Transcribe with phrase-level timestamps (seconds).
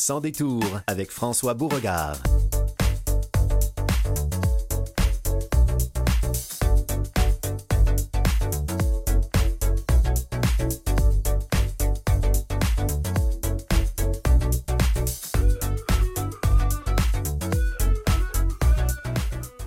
[0.00, 2.16] Sans détour avec François Beauregard.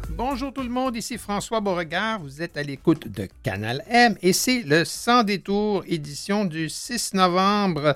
[0.10, 2.20] Bonjour tout le monde, ici François Beauregard.
[2.20, 7.14] Vous êtes à l'écoute de Canal M et c'est le Sans détour, édition du 6
[7.14, 7.96] novembre.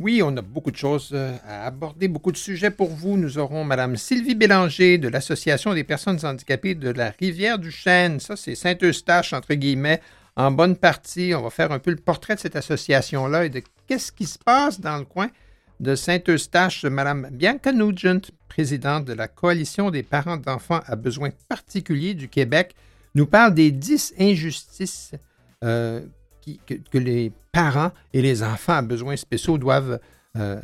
[0.00, 3.16] Oui, on a beaucoup de choses euh, à aborder, beaucoup de sujets pour vous.
[3.16, 8.20] Nous aurons Mme Sylvie Bélanger de l'Association des personnes handicapées de la Rivière-du-Chêne.
[8.20, 10.00] Ça, c'est Saint-Eustache, entre guillemets,
[10.36, 11.32] en bonne partie.
[11.36, 14.38] On va faire un peu le portrait de cette association-là et de qu'est-ce qui se
[14.38, 15.28] passe dans le coin
[15.80, 22.14] de Saint-Eustache, Mme Bianca Nugent, présidente de la Coalition des parents d'enfants à besoins particuliers
[22.14, 22.74] du Québec,
[23.14, 25.12] nous parle des 10 injustices
[25.64, 26.02] euh,
[26.66, 30.00] que, les parents et les enfants à besoins spéciaux doivent,
[30.36, 30.60] euh,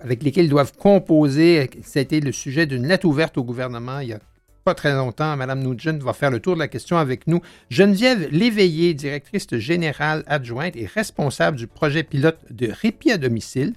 [0.00, 1.70] avec lesquels ils doivent composer.
[1.82, 4.20] C'était le sujet d'une lettre ouverte au gouvernement il y a
[4.64, 5.36] pas très longtemps.
[5.36, 7.40] Mme Nugent va faire le tour de la question avec nous.
[7.70, 13.74] Geneviève Léveillé, directrice générale adjointe et responsable du projet pilote de répit à domicile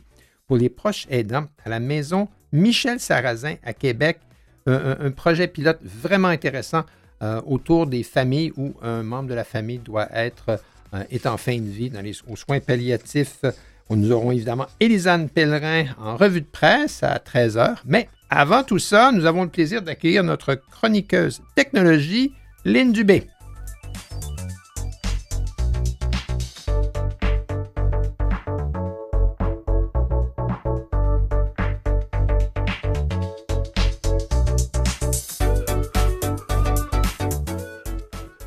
[0.48, 4.20] pour les proches aidants à la maison Michel Sarrazin à Québec.
[4.68, 6.86] Un, projet pilote vraiment intéressant
[7.22, 10.60] euh, autour des familles où un membre de la famille doit être
[10.96, 11.92] euh, est en fin de vie
[12.28, 13.42] aux soins palliatifs.
[13.90, 17.78] Nous aurons évidemment Élisane Pellerin en revue de presse à 13h.
[17.86, 22.34] Mais avant tout ça, nous avons le plaisir d'accueillir notre chroniqueuse technologie,
[22.66, 23.28] Lynn Dubé.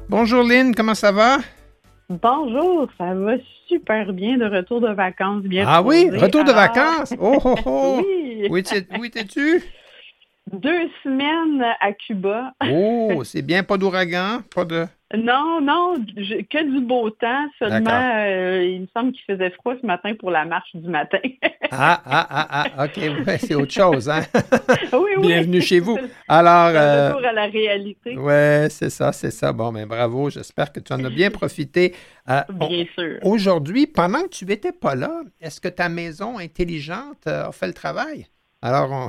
[0.08, 1.38] Bonjour Lynn, comment ça va?
[2.10, 3.34] Bonjour, ça va
[3.66, 5.42] super bien de retour de vacances.
[5.42, 7.12] Bien ah oui, retour de vacances?
[7.20, 8.00] Oh, oh, oh!
[8.02, 8.48] oui!
[8.48, 8.56] Où
[9.04, 9.62] étais-tu?
[10.52, 12.52] Deux semaines à Cuba.
[12.64, 14.86] oh, c'est bien, pas d'ouragan, pas de...
[15.16, 17.46] Non, non, que du beau temps.
[17.58, 21.18] Seulement, euh, il me semble qu'il faisait froid ce matin pour la marche du matin.
[21.70, 24.20] ah, ah, ah, ah, OK, ouais, c'est autre chose, hein?
[24.92, 25.26] oui, oui.
[25.28, 25.98] Bienvenue chez vous.
[26.28, 26.72] Alors.
[26.74, 28.16] Euh, retour à la réalité.
[28.18, 29.50] Oui, c'est ça, c'est ça.
[29.52, 31.94] Bon, mais ben, bravo, j'espère que tu en as bien profité.
[32.28, 33.18] Euh, bien sûr.
[33.22, 37.74] Aujourd'hui, pendant que tu n'étais pas là, est-ce que ta maison intelligente a fait le
[37.74, 38.26] travail?
[38.60, 39.08] Alors, on,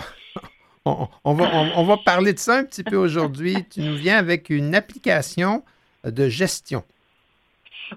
[0.86, 3.56] on, va, on va parler de ça un petit peu aujourd'hui.
[3.70, 5.64] Tu nous viens avec une application
[6.04, 6.84] de gestion.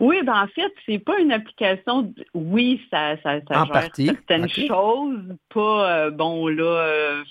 [0.01, 2.13] Oui, ben en fait, c'est pas une application.
[2.35, 5.37] Oui, ça, ça, ça gère certaines choses.
[5.53, 6.65] Pas euh, bon là.
[6.65, 7.25] Euh,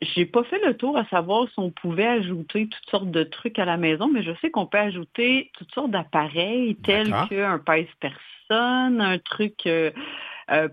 [0.00, 3.58] j'ai pas fait le tour à savoir si on pouvait ajouter toutes sortes de trucs
[3.58, 9.00] à la maison, mais je sais qu'on peut ajouter toutes sortes d'appareils tels qu'un pèse-personne,
[9.00, 9.90] un truc euh,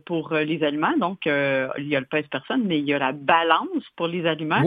[0.05, 0.97] pour les aliments.
[0.97, 4.61] Donc, il y a le pèse-personne, mais il y a la balance pour les aliments.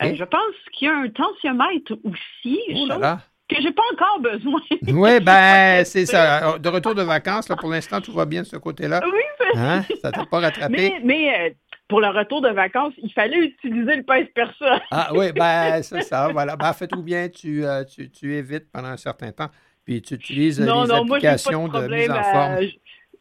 [0.00, 2.60] je pense qu'il y a un tensiomètre aussi.
[2.88, 4.60] là que j'ai pas encore besoin.
[4.88, 6.58] oui, ben c'est ça.
[6.58, 9.00] De retour de vacances, là, pour l'instant, tout va bien de ce côté-là.
[9.04, 9.82] Oui, hein?
[10.02, 11.00] ça t'a pas rattrapé?
[11.04, 11.50] Mais, euh,
[11.90, 14.80] pour le retour de vacances, il fallait utiliser le pèse-personne.
[14.92, 16.56] ah oui, ben c'est ça, voilà.
[16.56, 19.48] Ben, fais-tout bien, tu, euh, tu, tu, évites pendant un certain temps,
[19.84, 22.58] puis tu utilises les applications de, mise en forme.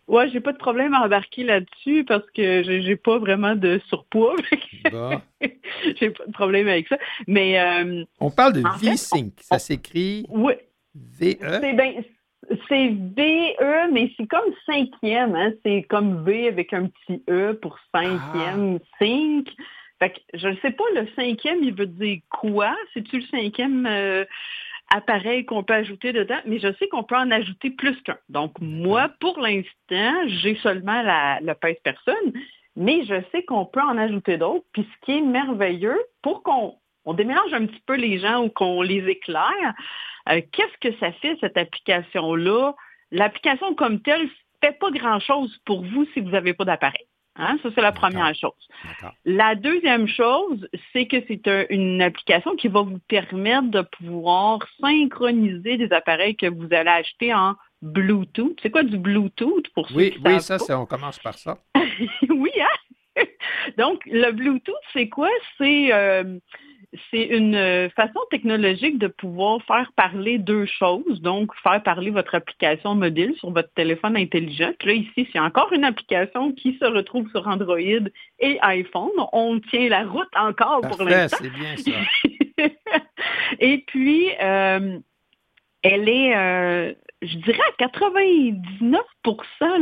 [0.08, 4.36] Ouais, j'ai pas de problème à embarquer là-dessus parce que j'ai pas vraiment de surpoids.
[6.00, 6.98] j'ai pas de problème avec ça.
[7.28, 9.34] Mais euh, on parle de V-Sync.
[9.40, 10.54] Ça s'écrit oui.
[10.96, 11.60] V-E?
[11.62, 12.04] C'est ben,
[12.68, 15.36] c'est V-E, mais c'est comme cinquième.
[15.36, 15.52] Hein?
[15.66, 18.98] C'est comme V avec un petit E pour cinquième, ah.
[19.00, 19.48] sync.
[20.00, 22.76] Fait que je ne sais pas, le cinquième, il veut dire quoi?
[22.94, 23.86] C'est-tu le cinquième?
[23.86, 24.26] Euh,
[24.92, 28.18] appareil qu'on peut ajouter dedans, mais je sais qu'on peut en ajouter plus qu'un.
[28.30, 32.34] Donc, moi, pour l'instant, j'ai seulement la, le pèse-personne,
[32.76, 34.66] mais je sais qu'on peut en ajouter d'autres.
[34.74, 36.76] Puis ce qui est merveilleux, pour qu'on
[37.10, 39.74] on démélange un petit peu les gens ou qu'on les éclaire,
[40.30, 42.74] euh, qu'est-ce que ça fait, cette application-là?
[43.12, 44.30] L'application comme telle ne
[44.62, 47.08] fait pas grand-chose pour vous si vous n'avez pas d'appareil.
[47.36, 47.58] Hein?
[47.64, 48.68] Ça, c'est la première chose.
[49.26, 55.78] La deuxième chose, c'est que c'est une application qui va vous permettre de pouvoir synchroniser
[55.78, 58.60] des appareils que vous allez acheter en Bluetooth.
[58.62, 61.58] C'est quoi du Bluetooth pour ceux oui, qui Oui, ça, on commence par ça.
[62.30, 63.24] oui, hein?
[63.78, 65.30] Donc, le Bluetooth, c'est quoi?
[65.58, 66.40] C'est euh,
[67.12, 72.34] c'est une euh, façon technologique de pouvoir faire parler deux choses, donc faire parler votre
[72.34, 74.72] application mobile sur votre téléphone intelligent.
[74.84, 79.12] là, ici, c'est encore une application qui se retrouve sur Android et iPhone.
[79.34, 81.38] On tient la route encore pour l'instant.
[81.42, 82.68] c'est bien ça.
[83.60, 84.98] et puis, euh,
[85.84, 86.36] elle est...
[86.36, 89.02] Euh, je dirais à 99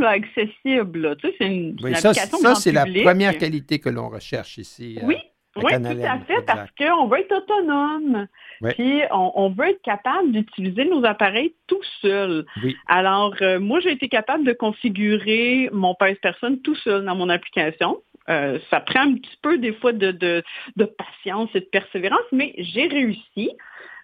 [0.00, 1.16] là, accessible.
[1.18, 3.88] Tu sais, c'est une, Oui, une ça, application ça grand c'est la première qualité que
[3.88, 4.98] l'on recherche ici.
[5.04, 5.16] Oui,
[5.62, 8.26] oui, tout à fait, parce qu'on veut être autonome.
[8.60, 8.70] Oui.
[8.74, 12.44] Puis on, on veut être capable d'utiliser nos appareils tout seul.
[12.62, 12.76] Oui.
[12.86, 18.00] Alors, euh, moi, j'ai été capable de configurer mon pèse-personne tout seul dans mon application.
[18.28, 20.42] Euh, ça prend un petit peu des fois de, de,
[20.76, 23.50] de patience et de persévérance, mais j'ai réussi.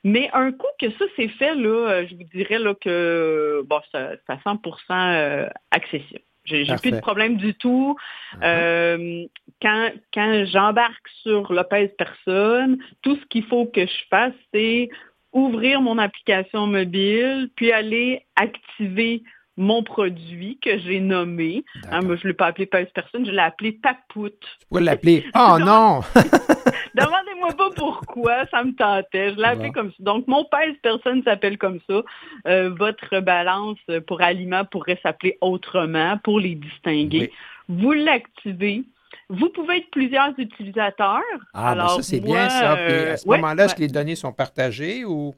[0.02, 3.80] Mais un coup que ça s'est fait, là, euh, je vous dirais là, que bon,
[3.90, 4.58] c'est c'est à 100%
[4.90, 6.20] euh, accessible.
[6.44, 7.96] J'ai plus de problème du tout.
[8.34, 8.44] Uh-huh.
[8.44, 9.24] Euh,
[9.62, 14.90] quand quand j'embarque sur le pèse-personne, tout ce qu'il faut que je fasse, c'est
[15.32, 19.22] ouvrir mon application mobile, puis aller activer
[19.56, 21.64] mon produit que j'ai nommé.
[21.90, 24.42] Hein, moi, je ne l'ai pas appelé pèse-personne, je l'ai appelé Papoute.
[24.68, 25.24] Pourrais l'appeler.
[25.34, 26.00] Oh non!
[26.94, 29.30] Demandez-moi pas pourquoi, ça me tentait.
[29.32, 29.74] Je l'ai appelé Bon.
[29.74, 29.96] comme ça.
[29.98, 32.02] Donc, mon pèse-personne s'appelle comme ça.
[32.46, 37.32] Euh, votre balance pour aliments pourrait s'appeler autrement pour les distinguer.
[37.68, 38.84] Vous l'activez.
[39.28, 41.20] Vous pouvez être plusieurs utilisateurs.
[41.52, 42.76] Ah, ben Alors, ça, c'est bien ça.
[42.76, 43.76] Puis euh, à ce moment-là, est-ce ouais.
[43.76, 45.34] que les données sont partagées ou.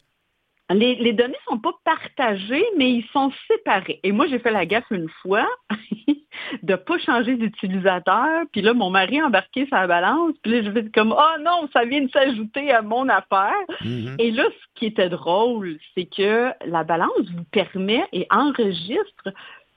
[0.70, 4.00] Les, les données sont pas partagées, mais ils sont séparés.
[4.02, 5.46] Et moi, j'ai fait la gaffe une fois
[6.62, 8.44] de pas changer d'utilisateur.
[8.52, 10.34] Puis là, mon mari a embarqué sa balance.
[10.42, 13.54] Puis là, je fais comme, oh non, ça vient de s'ajouter à mon affaire.
[13.84, 14.16] Mhm.
[14.18, 19.32] Et là, ce qui était drôle, c'est que la balance vous permet et enregistre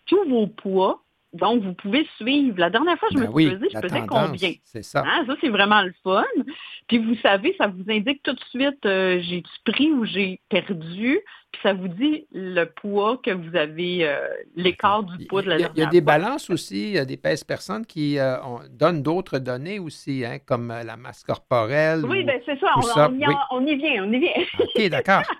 [0.06, 1.02] tous vos poids.
[1.34, 2.58] Donc, vous pouvez suivre.
[2.60, 4.52] La dernière fois, je Ben me oui, suis pesée, je pesais combien?
[4.64, 5.04] C'est ça.
[5.06, 6.24] Hein, ça, c'est vraiment le fun.
[6.88, 11.20] Puis vous savez, ça vous indique tout de suite, euh, j'ai-tu pris ou j'ai perdu?
[11.52, 15.56] Puis ça vous dit le poids que vous avez, euh, l'écart du poids de la
[15.58, 16.18] Il y a, dernière il y a des fois.
[16.18, 18.38] balances aussi, il y a des pèses-personnes qui euh,
[18.72, 22.06] donnent d'autres données aussi, hein, comme la masse corporelle.
[22.06, 23.34] Oui, ou- ben c'est ça, on, ça, on y, oui.
[23.52, 24.32] on y vient, on y vient.
[24.60, 25.22] OK, d'accord.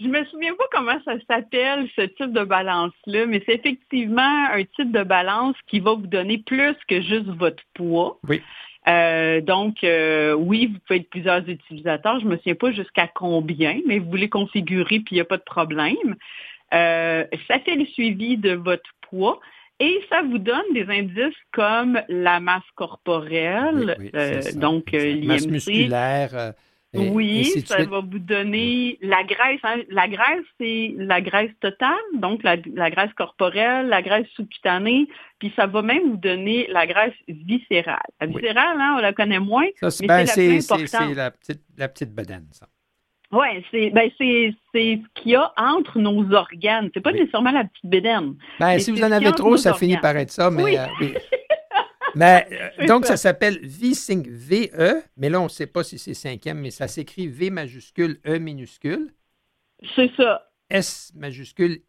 [0.00, 4.62] Je me souviens pas comment ça s'appelle, ce type de balance-là, mais c'est effectivement un
[4.76, 8.18] type de balance qui va vous donner plus que juste votre poids.
[8.28, 8.42] Oui.
[8.86, 12.20] Euh, donc, euh, oui, vous pouvez être plusieurs utilisateurs.
[12.20, 15.38] Je me souviens pas jusqu'à combien, mais vous les configurer, puis il n'y a pas
[15.38, 16.16] de problème.
[16.72, 19.40] Euh, ça fait le suivi de votre poids.
[19.80, 24.98] Et ça vous donne des indices comme la masse corporelle, Oui, oui, euh, donc euh,
[24.98, 25.26] exact.
[25.26, 26.52] Masse l'IMC, musculaire.
[26.94, 29.60] Et- oui, ça va vous donner la graisse.
[29.64, 29.80] hein.
[29.90, 35.06] La graisse, c'est la graisse totale, donc la, la graisse corporelle, la graisse sous-cutanée,
[35.38, 37.98] puis ça va même vous donner la graisse viscérale.
[38.20, 38.34] La Oui.
[38.36, 39.66] viscérale, hein, on la connaît moins.
[39.80, 41.08] Ça, mais ben, c'est la plus c'est- c'est- importante.
[41.10, 42.66] c'est la petite, la petite bedaine, ça.
[43.32, 46.90] Oui, c'est ben c'est c'est ce qu'il y a entre nos organes.
[46.94, 47.18] C'est pas Oui.
[47.20, 48.34] nécessairement la petite bédaine.
[48.60, 50.76] Ben, si vous en avez trop, ça finit par être ça, mais Oui.
[50.78, 51.14] euh, oui.
[52.16, 52.46] Mais,
[52.80, 53.16] euh, donc, ça.
[53.16, 56.88] ça s'appelle V-Sync VE, mais là, on ne sait pas si c'est cinquième, mais ça
[56.88, 59.12] s'écrit V majuscule, E minuscule,
[59.96, 60.50] C'est ça.
[60.70, 61.80] S majuscule,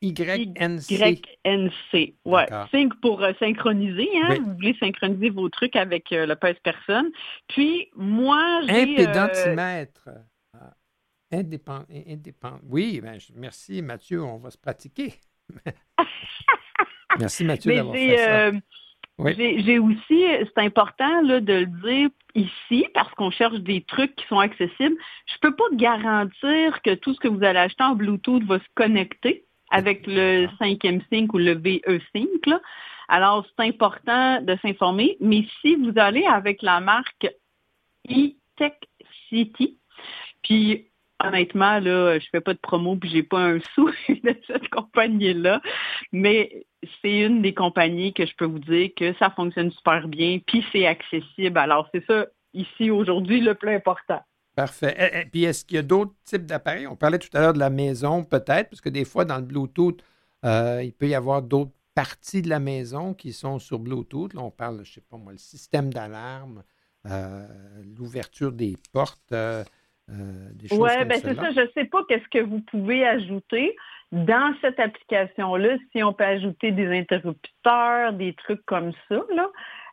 [0.00, 0.90] YNC.
[0.90, 2.14] YNC.
[2.24, 2.46] Ouais.
[2.70, 4.08] Sync pour euh, synchroniser.
[4.16, 4.28] Hein?
[4.30, 4.38] Oui.
[4.40, 7.10] Vous voulez synchroniser vos trucs avec euh, le pèse-personne.
[7.48, 8.72] Puis, moi, j'ai...
[8.72, 10.08] euh, Impédantimètre.
[10.54, 10.74] Ah,
[11.32, 15.14] Indépend, indépend- Oui, ben, merci Mathieu, on va se pratiquer.
[17.18, 18.50] merci Mathieu d'avoir fait ça.
[19.18, 19.34] Oui.
[19.36, 24.24] j'ai- aussi, c'est important là, de le dire ici, parce qu'on cherche des trucs qui
[24.26, 24.96] sont accessibles.
[25.26, 28.68] Je peux pas garantir que tout ce que vous allez acheter en Bluetooth va se
[28.74, 30.58] connecter avec le D'accord.
[30.58, 32.46] cinquième sync ou le VE sync.
[32.46, 32.60] là.
[33.08, 35.16] Alors, c'est important de s'informer.
[35.20, 37.26] Mais si vous allez avec la marque
[38.08, 38.74] e-Tech
[39.28, 39.78] City,
[40.42, 40.86] puis
[41.22, 45.60] honnêtement, là, je fais pas de promo puis j'ai pas un sou de cette compagnie-là,
[46.12, 46.66] mais
[47.02, 50.64] c'est une des compagnies que je peux vous dire que ça fonctionne super bien, puis
[50.72, 51.58] c'est accessible.
[51.58, 54.20] Alors, c'est ça, ici, aujourd'hui, le plus important.
[54.54, 54.94] Parfait.
[54.98, 56.86] Eh, eh, Puis est-ce qu'il y a d'autres types d'appareils?
[56.88, 59.42] On parlait tout à l'heure de la maison, peut-être, parce que des fois, dans le
[59.42, 60.02] Bluetooth,
[60.44, 64.34] euh, il peut y avoir d'autres parties de la maison qui sont sur Bluetooth.
[64.34, 66.62] Là, on parle, je ne sais pas moi, le système d'alarme,
[67.06, 67.46] euh,
[67.96, 69.64] l'ouverture des portes, euh,
[70.08, 71.50] des choses Oui, comme ben c'est ça.
[71.52, 73.76] Je ne sais pas qu'est-ce que vous pouvez ajouter
[74.10, 79.20] dans cette application-là, si on peut ajouter des interrupteurs, des trucs comme ça.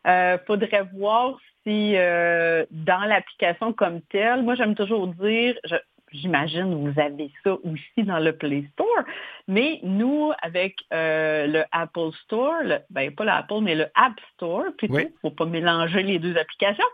[0.06, 5.74] Il faudrait voir si euh, dans l'application comme telle, moi j'aime toujours dire, je-
[6.12, 9.04] j'imagine que vous avez ça aussi dans le Play Store,
[9.48, 14.64] mais nous, avec euh, le Apple Store, le- ben pas l'Apple, mais le App Store,
[14.78, 15.04] plutôt, Oui.
[15.04, 16.86] ne faut pas mélanger les deux applications.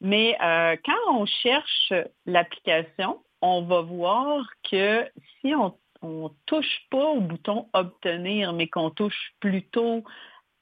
[0.00, 1.92] Mais euh, quand on cherche
[2.26, 5.06] l'application, on va voir que
[5.40, 10.04] si on ne touche pas au bouton Obtenir, mais qu'on touche plutôt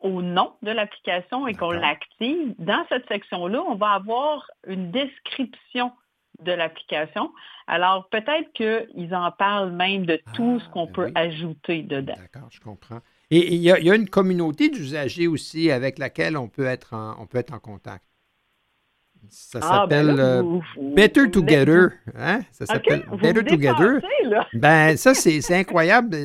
[0.01, 5.93] au nom de l'application et qu'on l'active, dans cette section-là, on va avoir une description
[6.41, 7.33] de l'application.
[7.67, 11.13] Alors, peut-être qu'ils en parlent même de tout Ah, ce qu'on ben peut oui.
[11.17, 12.15] ajouter dedans.
[12.17, 13.01] D'accord, je comprends.
[13.31, 16.65] Et il y, a, il y a une communauté d'usagers aussi avec laquelle on peut
[16.67, 18.05] être en, on peut être en contact.
[19.31, 21.91] Ça Ah, ben s'appelle euh, vous- vous- Better vous- Together.
[22.17, 22.41] Hein?
[22.53, 24.01] Ça s'appelle Better Together.
[24.25, 24.47] là.
[24.55, 26.17] Ben, ça, c'est incroyable.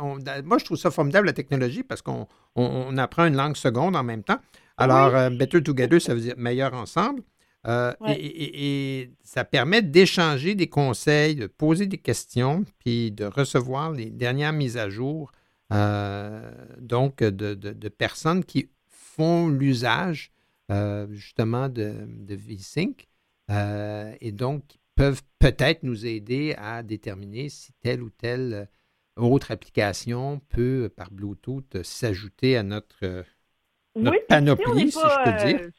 [0.00, 3.56] On- moi, je trouve ça formidable, la technologie, parce qu'on on, on apprend une langue
[3.56, 4.38] seconde en même temps.
[4.76, 7.22] Alors, euh, Better Together, ça veut dire meilleur ensemble.
[7.66, 8.14] Euh, Ouais.
[8.14, 13.92] et, et- et ça permet d'échanger des conseils, de poser des questions, puis de recevoir
[13.92, 15.30] les dernières mises à jour,
[15.72, 20.30] euh, donc, de, de- de personnes qui font l'usage,
[20.70, 23.06] euh, justement, de, de VSync,
[23.50, 28.68] euh, et donc qui peuvent peut-être nous aider à déterminer si telle ou telle
[29.18, 33.24] euh, autre application peut, par Bluetooth, s'ajouter à notre,
[33.96, 35.70] notre Oui, panoplie, on n'est si pas, je peux dire.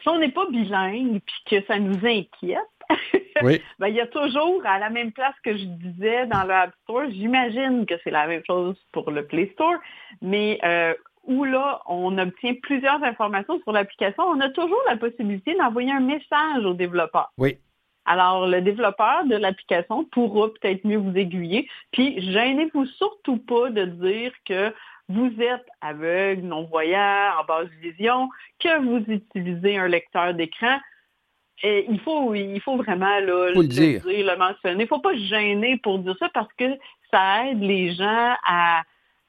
[0.00, 2.58] si on n'est pas bilingue puis que ça nous inquiète,
[3.42, 3.60] Oui.
[3.78, 6.72] ben, il y a toujours, à la même place que je disais dans le App
[6.82, 9.76] Store, j'imagine que c'est la même chose pour le Play Store,
[10.20, 15.54] mais euh, où là, on obtient plusieurs informations sur l'application, on a toujours la possibilité
[15.54, 17.32] d'envoyer un message au développeur.
[17.38, 17.58] Oui.
[18.04, 21.68] Alors, le développeur de l'application pourra peut-être mieux vous aiguiller.
[21.92, 24.74] Puis, gênez-vous surtout pas de dire que
[25.08, 30.78] vous êtes aveugle, non-voyant, en basse vision, que vous utilisez un lecteur d'écran.
[31.62, 34.02] Et il faut, il faut vraiment là, Faut le dire.
[34.04, 34.82] le mentionner.
[34.82, 36.64] Il ne faut pas se gêner pour dire ça parce que
[37.12, 38.82] ça aide les gens à,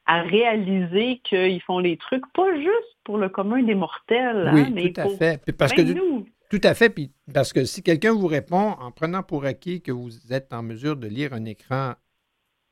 [0.06, 4.70] à réaliser qu'ils font les trucs, pas juste pour le commun des mortels, Oui, hein,
[4.74, 5.42] mais tout à pour fait.
[5.44, 6.26] Puis Parce que, nous.
[6.50, 6.90] tout à fait.
[6.90, 10.62] Puis parce que si quelqu'un vous répond en prenant pour acquis que vous êtes en
[10.64, 11.94] mesure de lire un écran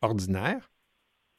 [0.02, 0.70] ordinaire,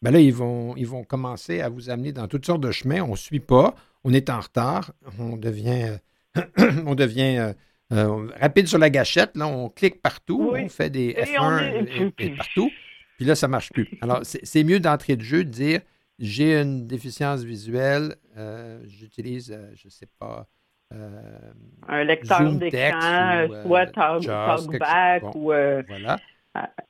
[0.03, 3.03] ben là, ils vont, ils vont commencer à vous amener dans toutes sortes de chemins.
[3.03, 5.99] On ne suit pas, on est en retard, on devient,
[6.87, 7.53] on devient euh,
[7.93, 9.37] euh, rapide sur la gâchette.
[9.37, 10.63] Là, on clique partout, Oui.
[10.65, 12.71] on fait des Et on F1 est- et- et partout.
[13.23, 13.89] Puis là, ça ne marche plus.
[14.01, 15.81] Alors, c'est mieux d'entrée de jeu de dire
[16.19, 20.49] j'ai une déficience visuelle, euh, j'utilise, euh, je ne sais pas,
[20.93, 21.39] euh,
[21.87, 25.23] un lecteur d'écran, soit Talkback.
[25.23, 25.31] Bon.
[25.37, 25.53] ou
[25.87, 26.19] voilà.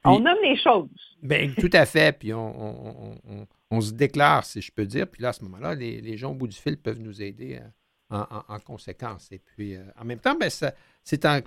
[0.05, 0.89] on nomme les choses.
[1.23, 2.19] Ben, tout à fait.
[2.19, 2.97] Puis on, on-
[3.27, 5.07] on- on- on se déclare, si je peux dire.
[5.07, 7.61] Puis là, à ce moment-là, les, les gens au bout du fil peuvent nous aider
[8.11, 9.31] en, en- en conséquence.
[9.33, 10.51] Et puis, en même temps, ben,
[11.05, 11.41] c'est en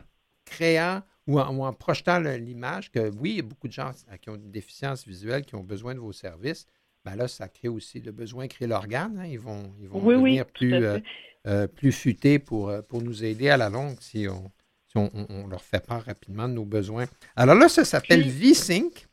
[0.46, 3.92] créant ou en, ou en projetant l'image que, oui, il y a beaucoup de gens
[4.22, 6.68] qui ont une déficience visuelle, qui ont besoin de vos services.
[7.04, 9.18] Ben là, ça crée aussi le besoin, crée l'organe.
[9.20, 9.26] hein.
[9.26, 11.00] Ils vont, ils vont Oui, devenir plus, euh,
[11.48, 14.52] euh, plus futés pour, euh, pour nous aider à la longue si on,
[14.88, 17.06] si on, on- on leur fait part rapidement de nos besoins.
[17.36, 19.08] Alors là, ça s'appelle V-Sync.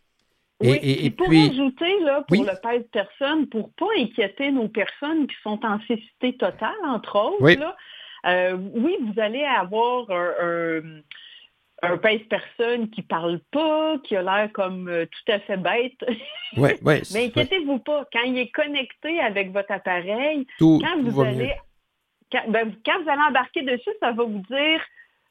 [0.64, 2.46] Et, Oui, et- pour puis, ajouter, là, pour Oui?
[2.46, 7.42] le pèse personne, pour pas inquiéter nos personnes qui sont en cécité totale, entre autres,
[7.42, 7.56] Oui.
[7.56, 7.76] là,
[8.26, 10.80] euh, oui, vous allez avoir un, un,
[11.82, 15.98] un pèse-personne qui parle pas, qui a l'air comme euh, tout à fait bête.
[17.12, 21.54] Mais inquiétez-vous pas, quand il est connecté avec votre appareil, tout, quand vous allez
[22.30, 24.80] quand, ben, quand vous allez embarquer dessus, ça va vous dire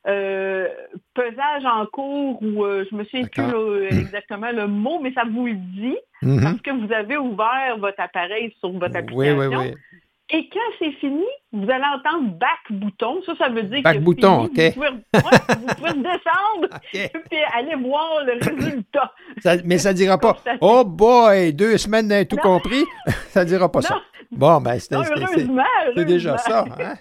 [0.07, 0.67] euh,
[1.13, 5.23] pesage en cours ou euh, je me souviens plus là, exactement le mot, mais ça
[5.29, 6.43] vous le dit Mhm.
[6.43, 9.59] parce que vous avez ouvert votre appareil sur votre Oui, application.
[9.61, 9.90] oui, oui.
[10.33, 13.21] Et quand c'est fini, vous allez entendre back bouton.
[13.25, 14.67] Ça, ça veut dire Back que bouton, fini.
[14.69, 14.73] OK.
[14.75, 17.11] Vous pouvez, ouais, vous pouvez descendre OK.
[17.29, 19.11] puis aller voir le résultat.
[19.39, 20.37] Ça- mais ça ne dira pas.
[20.61, 22.41] Oh boy, deux semaines d'un tout Non.
[22.43, 22.83] compris.
[23.29, 24.01] ça ne dira pas ça.
[24.31, 26.63] Bon, ben, c'est déjà ça.
[26.79, 26.93] hein?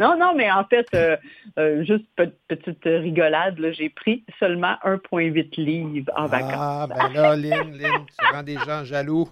[0.00, 1.16] Non, non, mais en fait, euh,
[1.58, 6.52] euh, juste pe- petite rigolade, j'ai pris seulement 1,8 livres en vacances.
[6.54, 9.28] Ah, ben là, Lynn, Lynn, tu rends des gens jaloux.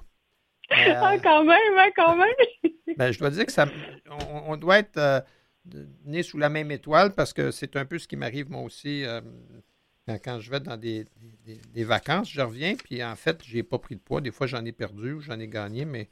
[0.72, 2.34] Euh, Ah, quand même, hein, quand même.
[2.96, 3.66] Ben, je dois dire que ça,
[4.10, 5.20] on, on doit être euh,
[6.06, 9.04] né sous la même étoile parce que c'est un peu ce qui m'arrive moi aussi
[9.04, 9.20] euh,
[10.24, 11.04] quand, je vais dans des,
[11.44, 12.30] des- des vacances.
[12.30, 14.20] Je reviens, puis en fait, j'ai pas pris de poids.
[14.22, 16.08] Des fois, j'en ai perdu ou j'en ai gagné, mais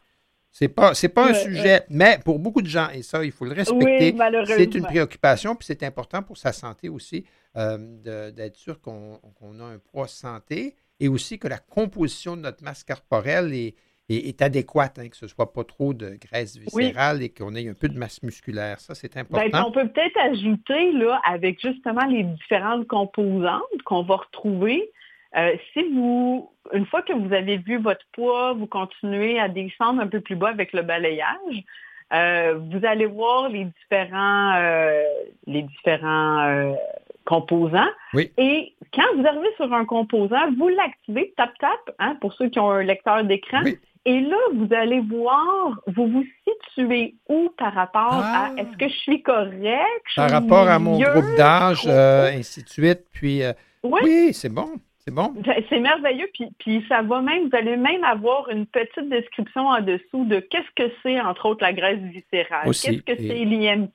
[0.51, 1.85] c'est pas, c'est pas un Ouais, sujet.
[1.89, 5.57] Mais pour beaucoup de gens, et ça, il faut le respecter, Oui, c'est une préoccupation,
[5.57, 10.75] puis c'est important pour sa santé aussi d'être sûr qu'on qu'on a un poids santé
[11.01, 13.75] et aussi que la composition de notre masse corporelle est,
[14.09, 17.55] est, est adéquate, hein, que ce ne soit pas trop de graisse viscérale et qu'on
[17.55, 18.81] ait un peu de masse musculaire.
[18.81, 19.69] Ça, c'est Ben, important.
[19.69, 24.91] on peut peut-être ajouter, là, avec justement les différentes composantes qu'on va retrouver,
[25.37, 30.01] euh, si vous, une fois que vous avez vu votre poids, vous continuez à descendre
[30.01, 31.65] un peu plus bas avec le balayage,
[32.13, 35.03] euh, vous allez voir les différents, euh,
[35.47, 36.77] les différents
[37.25, 37.89] composants.
[38.13, 38.31] Oui.
[38.37, 42.61] Et quand vous arrivez sur un composant, vous l'activez, tap tap, hein, pour ceux qui
[42.61, 43.79] ont un lecteur d'écran, Oui.
[44.07, 48.51] Et là, vous allez voir, vous vous situez où par rapport Ah.
[48.57, 50.03] à est-ce que je suis correct?
[50.11, 52.39] je Par suis rapport à mon groupe d'âge, trop euh, haut?
[52.39, 53.01] ainsi de suite.
[53.13, 54.01] Puis, euh, Oui.
[54.05, 54.73] oui, c'est bon.
[54.99, 55.35] C'est bon.
[55.37, 59.67] Ben, C'est merveilleux, puis, puis ça va même, vous allez même avoir une petite description
[59.69, 63.45] en dessous de qu'est-ce que c'est, entre autres, la graisse viscérale, qu'est-ce que et- c'est
[63.45, 63.91] l'IMC.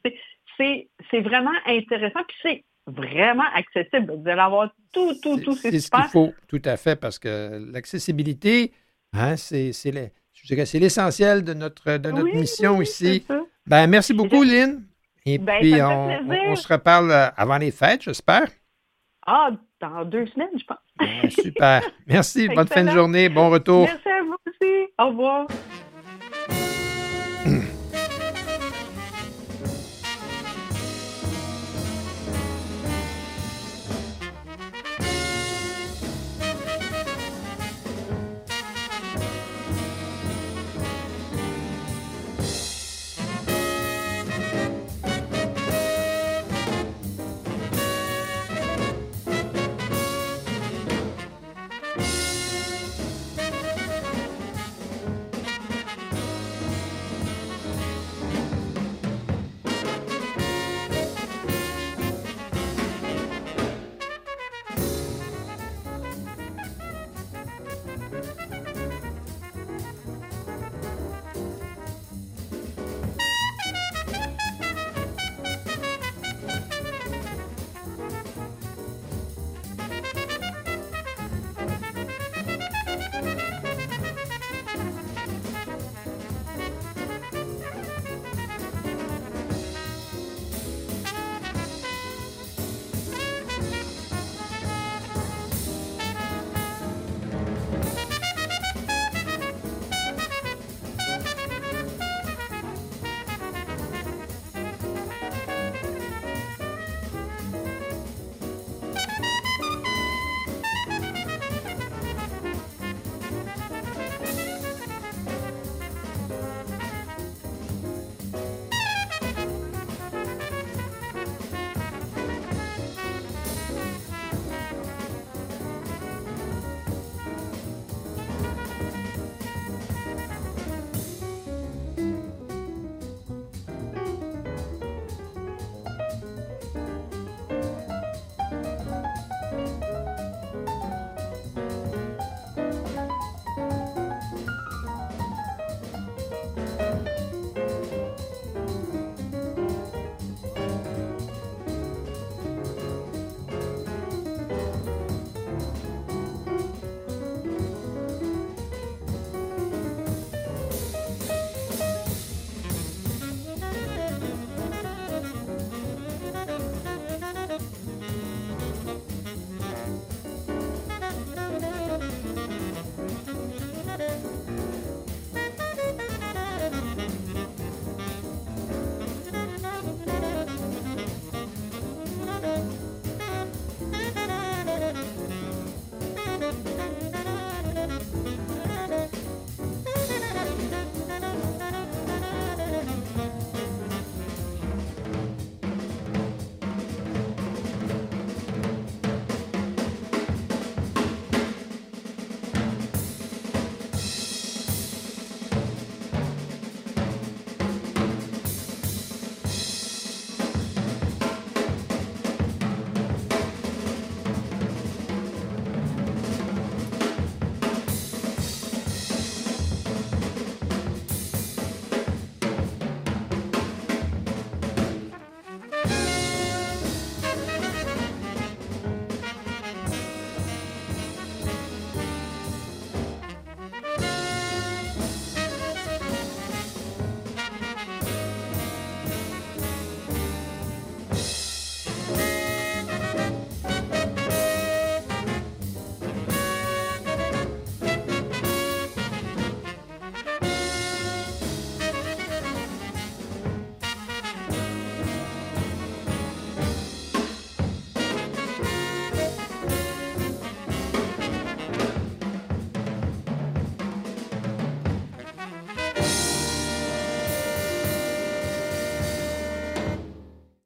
[0.58, 4.14] C'est c'est vraiment intéressant, puis c'est vraiment accessible.
[4.22, 7.18] Vous allez avoir tout, tout, tout, c'est C'est ce qu'il faut, tout à fait, parce
[7.18, 8.72] que l'accessibilité,
[9.14, 9.72] hein, c'est
[10.80, 13.26] l'essentiel de notre, de notre Oui, mission oui, ici.
[13.66, 14.84] Ben, merci beaucoup, Lynn.
[15.26, 16.46] Et Ben, puis, on, plaisir.
[16.48, 18.48] on- on se reparle euh, avant les fêtes, j'espère.
[19.28, 20.78] Ah, dans deux semaines, je pense.
[20.98, 21.82] Ben, super.
[22.08, 22.48] Merci.
[22.56, 23.30] Bonne fin de journée.
[23.30, 23.82] Bon retour.
[23.86, 24.88] Merci à vous aussi.
[24.98, 25.48] Au revoir.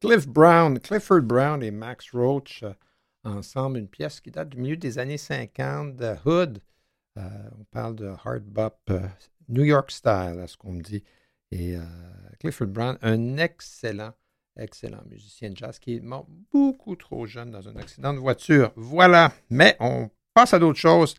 [0.03, 2.73] Cliff Brown, Clifford Brown et Max Roach euh,
[3.23, 6.59] ensemble, une pièce qui date du milieu des années 50 de Hood.
[7.17, 7.21] Euh,
[7.57, 8.99] on parle de hard bop, euh,
[9.47, 11.05] New York Style, à ce qu'on me dit.
[11.51, 11.77] Et
[12.39, 14.11] Clifford Brown, un excellent,
[14.57, 18.73] excellent musicien de jazz qui est mort beaucoup trop jeune dans un accident de voiture.
[18.75, 19.31] Voilà.
[19.49, 21.15] Mais on passe à d'autres choses.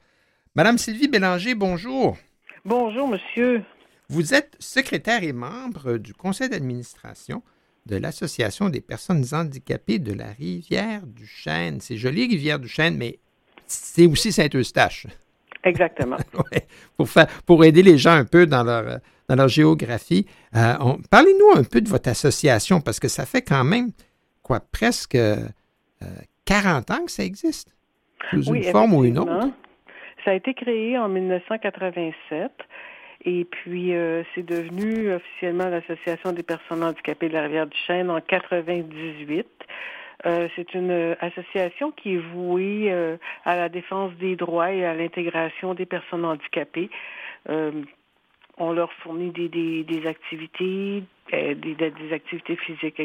[0.54, 2.18] Madame Sylvie Bélanger, bonjour.
[2.66, 3.64] Bonjour, monsieur.
[4.10, 7.42] Vous êtes secrétaire et membre du conseil d'administration
[7.86, 11.80] de l'Association des personnes handicapées de la rivière du Chêne.
[11.80, 13.18] C'est joli, rivière du Chêne, mais
[13.66, 15.06] c'est aussi Saint-Eustache.
[15.64, 16.16] Exactement.
[16.96, 20.26] pour, faire, pour aider les gens un peu dans leur, dans leur géographie.
[20.54, 20.74] Euh,
[21.10, 23.90] parlez-nous un peu de votre association, parce que ça fait quand même,
[24.42, 25.18] quoi, presque
[26.44, 27.74] 40 euh, ans que ça existe,
[28.30, 29.50] sous une forme ou une autre.
[30.24, 32.50] Ça a été créé en 1987.
[33.26, 39.46] Et puis, euh, c'est devenu officiellement l'Association des personnes handicapées de la Rivière-du-Chêne en 98.
[40.26, 44.94] Euh, c'est une association qui est vouée euh, à la défense des droits et à
[44.94, 46.90] l'intégration des personnes handicapées.
[48.58, 53.00] on leur fournit des, activités, des, des, activités physiques,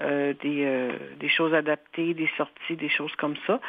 [0.00, 0.88] des,
[1.20, 3.60] des choses adaptées, des sorties, des choses comme ça.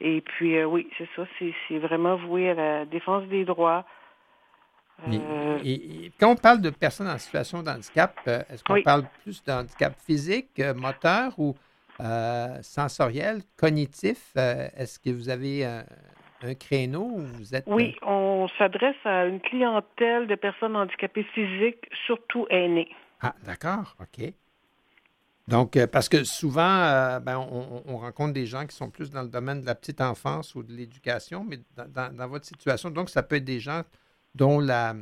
[0.00, 3.84] Et puis, oui, c'est ça, c'est vraiment voué à la défense des droits,
[5.08, 9.04] euh, et, quand on parle de personnes en situation de handicap, euh, est-ce qu'on parle
[9.22, 11.54] plus de handicap physique, euh, moteur ou
[12.62, 14.32] sensoriel, cognitif?
[14.34, 15.84] est-ce que vous avez un,
[16.58, 17.64] créneau ou vous êtes...
[17.68, 22.88] Oui, on s'adresse à une clientèle de personnes handicapées physiques, surtout aînées.
[23.20, 24.32] Ah, d'accord, OK.
[25.46, 29.60] Donc, parce que souvent, ben, on, rencontre des gens qui sont plus dans le domaine
[29.60, 33.44] de la petite enfance ou de l'éducation, mais dans, votre situation, donc ça peut être
[33.44, 33.82] des gens
[34.34, 34.94] dont la,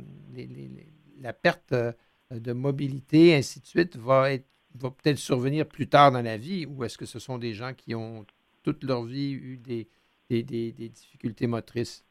[1.21, 1.93] la perte euh,
[2.31, 6.65] de mobilité, ainsi de suite, va, être, va peut-être survenir plus tard dans la vie,
[6.65, 8.25] ou est-ce que ce sont des gens qui ont
[8.63, 9.87] toute leur vie eu des,
[10.29, 12.05] des, des, difficultés motrices?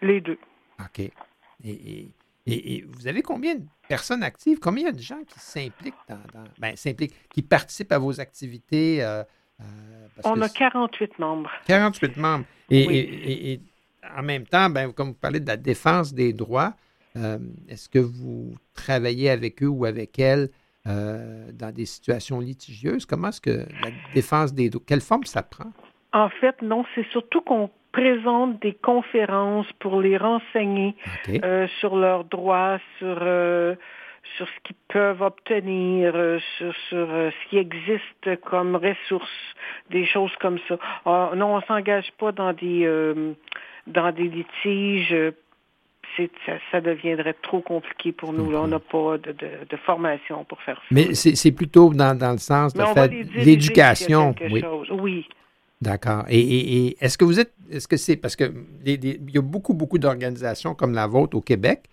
[0.00, 0.38] Les deux.
[0.80, 1.00] OK.
[1.62, 2.12] Et,
[2.46, 4.58] et, vous avez combien de personnes actives?
[4.58, 9.02] Combien de gens qui s'impliquent dans, ben, s'impliquent, qui participent à vos activités?
[9.02, 9.22] Euh,
[9.60, 11.50] euh, On a 48 membres.
[11.66, 12.44] 48 membres.
[12.70, 13.60] Et,
[14.16, 16.74] en même temps, ben, comme vous parlez de la défense des droits,
[17.16, 17.38] euh,
[17.68, 20.50] est-ce que vous travaillez avec eux ou avec elles
[20.86, 23.06] euh, dans des situations litigieuses?
[23.06, 25.70] Comment est-ce que la défense des droits, quelle forme ça prend?
[26.12, 30.96] En fait, non, c'est surtout qu'on présente des conférences pour les renseigner
[31.28, 33.16] euh, sur leurs droits, sur
[34.36, 36.12] sur ce qu'ils peuvent obtenir,
[36.58, 39.28] sur, sur ce qui existe comme ressources,
[39.90, 40.78] des choses comme ça.
[41.04, 42.88] Ah, non, on s'engage pas dans des
[43.86, 45.34] dans des litiges,
[46.70, 48.50] ça, deviendrait trop compliqué pour nous.
[48.50, 48.60] Là.
[48.62, 50.86] On n'a pas de, de, formation pour faire ça.
[50.90, 54.34] Mais c'est plutôt dans, dans, le sens de faire l'éducation.
[54.50, 54.64] Oui.
[54.90, 55.28] oui.
[55.80, 56.24] D'accord.
[56.28, 58.44] Et, est-ce que vous êtes, est-ce que c'est parce que
[58.84, 61.84] il y a beaucoup, beaucoup d'organisations comme la vôtre au Québec,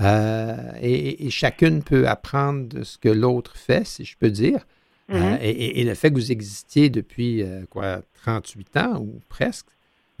[0.00, 4.66] euh, et, chacune peut apprendre de ce que l'autre fait, si je peux dire.
[5.10, 5.38] Euh, mm-hmm.
[5.40, 9.66] et, le fait que vous existiez depuis euh, quoi, 38 ans ou presque,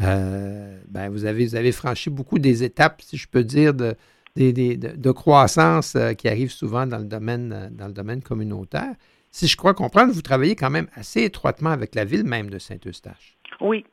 [0.02, 3.94] euh, ben vous, avez, vous avez franchi beaucoup des étapes, si je peux dire, de,
[4.36, 8.94] de, croissance qui arrivent souvent dans le, domaine, dans le domaine communautaire.
[9.30, 12.58] Si je crois comprendre, vous travaillez quand même assez étroitement avec la ville même de
[12.58, 13.36] Saint-Eustache.
[13.60, 13.84] Oui,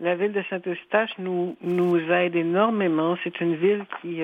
[0.00, 3.16] la ville de Saint-Eustache nous, nous aide énormément.
[3.22, 4.20] C'est une ville qui,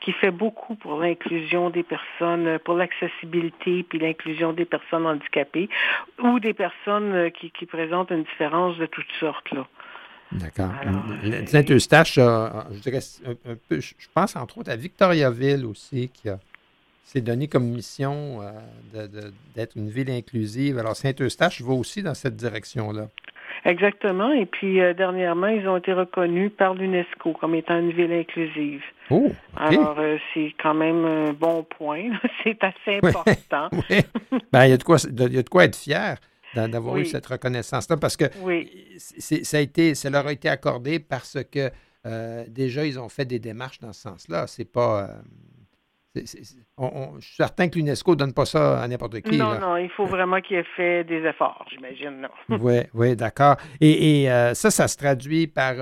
[0.00, 5.68] qui fait beaucoup pour l'inclusion des personnes, pour l'accessibilité puis l'inclusion des personnes handicapées
[6.22, 9.50] ou des personnes qui, qui présentent une différence de toutes sortes.
[9.52, 9.66] Là.
[10.32, 10.70] D'accord.
[11.46, 16.28] Saint-Eustache, je dirais un, peu, je pense entre autres à Victoriaville aussi, qui
[17.04, 20.78] s'est donné comme mission euh, d'être une ville inclusive.
[20.78, 23.08] Alors Saint-Eustache va aussi dans cette direction-là.
[23.64, 24.32] Exactement.
[24.32, 28.82] Et puis euh, dernièrement, ils ont été reconnus par l'UNESCO comme étant une ville inclusive.
[29.10, 32.10] Oh, Alors euh, c'est quand même un bon point.
[32.44, 33.68] c'est assez important.
[33.90, 33.98] oui.
[34.52, 36.16] Ben, il y a de quoi, il y a de quoi être fier
[36.54, 38.24] d'avoir eu cette reconnaissance-là, parce que
[38.96, 41.70] ça, a été, ça leur a été accordé parce que
[42.06, 44.46] euh, déjà, ils ont fait des démarches dans ce sens-là.
[44.46, 45.10] C'est pas.
[46.16, 46.22] Euh,
[47.18, 49.36] je suis certain que l'UNESCO ne donne pas ça à n'importe qui.
[49.36, 52.28] Non, non, il faut vraiment qu'il ait fait des efforts, j'imagine.
[52.48, 53.56] oui, oui, d'accord.
[53.80, 55.74] Et, euh, ça, ça se traduit par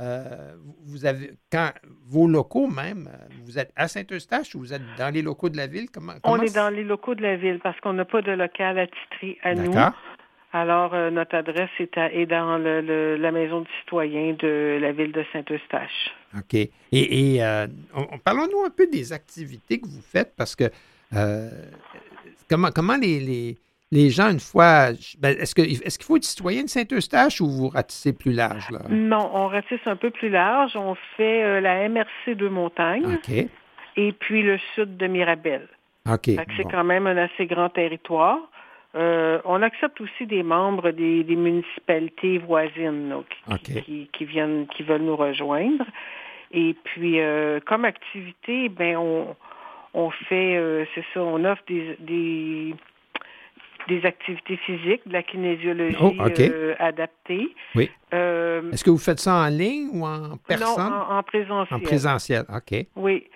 [0.00, 0.54] euh,
[0.86, 1.70] vous avez, quand
[2.06, 3.08] vos locaux même,
[3.44, 5.90] vous êtes à Saint-Eustache ou vous êtes dans les locaux de la ville?
[5.90, 8.78] Comment, On est dans les locaux de la ville parce qu'on n'a pas de local
[8.78, 9.72] attitré à nous.
[10.52, 14.92] Alors, euh, notre adresse est, à, est dans le, la maison du citoyen de la
[14.92, 16.14] ville de Saint-Eustache.
[16.36, 16.54] OK.
[16.54, 17.66] Et, et euh,
[18.24, 20.70] parlons-nous un peu des activités que vous faites parce que
[22.48, 23.56] comment, comment les
[23.90, 24.90] les gens, une fois.
[25.18, 28.70] Ben, est-ce qu'il est qu'il faut être citoyen de Saint-Eustache ou vous ratissez plus large?
[28.70, 28.80] Là?
[28.90, 30.76] Non, on ratisse un peu plus large.
[30.76, 33.14] On fait euh, la MRC de montagne.
[33.14, 33.30] OK.
[33.96, 35.68] et puis le sud de Mirabel.
[36.06, 36.22] OK.
[36.22, 36.70] Que c'est bon.
[36.70, 38.38] quand même un assez grand territoire.
[38.98, 43.84] Euh, on accepte aussi des membres des, des municipalités voisines qui, OK.
[43.84, 45.84] qui, qui viennent, qui veulent nous rejoindre.
[46.50, 49.36] Et puis, euh, comme activité, ben on,
[49.94, 52.74] on fait, euh, c'est ça, on offre des, des,
[53.88, 56.12] des activités physiques, de la kinésiologie Oh,
[56.78, 57.48] adaptée.
[57.74, 57.90] Oui.
[58.10, 60.90] Est-ce que vous faites ça en ligne ou en personne?
[60.90, 61.78] non, en, en présentiel.
[61.78, 62.44] en présentiel.
[62.48, 62.86] OK.
[62.96, 63.26] Oui.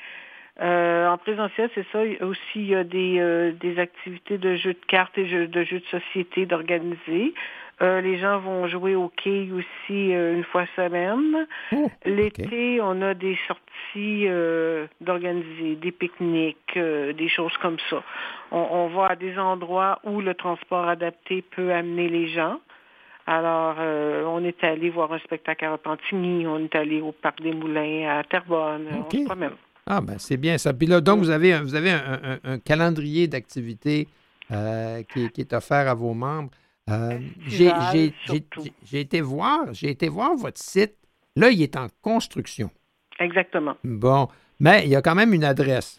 [0.60, 2.04] Euh, en présentiel, c'est ça.
[2.04, 5.16] Il y a Aussi, il y a des, euh, des activités de jeux de cartes
[5.16, 7.32] et jeux, de jeux de société d'organiser.
[7.80, 11.46] Euh, les gens vont jouer au quai aussi euh, une fois semaine.
[11.72, 18.02] Oh, L'été, on a des sorties euh, d'organiser, des pique-niques, euh, des choses comme ça.
[18.52, 22.60] On, on va à des endroits où le transport adapté peut amener les gens.
[23.26, 27.40] Alors, euh, on est allé voir un spectacle à Repentigny, on est allé au Parc
[27.40, 29.06] des Moulins à Terrebonne, OK.
[29.06, 29.52] on se promène.
[29.86, 30.72] Ah, ben c'est bien ça.
[30.72, 34.08] Puis là, donc, vous avez, un- vous avez un, un- un calendrier d'activités
[34.50, 36.50] euh, qui, qui est offert à vos membres.
[36.90, 37.68] Euh, j'ai,
[39.00, 40.94] été voir, j'ai été voir votre site.
[41.36, 42.70] Là, il est en construction.
[43.18, 43.76] Exactement.
[43.84, 44.28] Bon,
[44.60, 45.98] mais il y a quand même une adresse.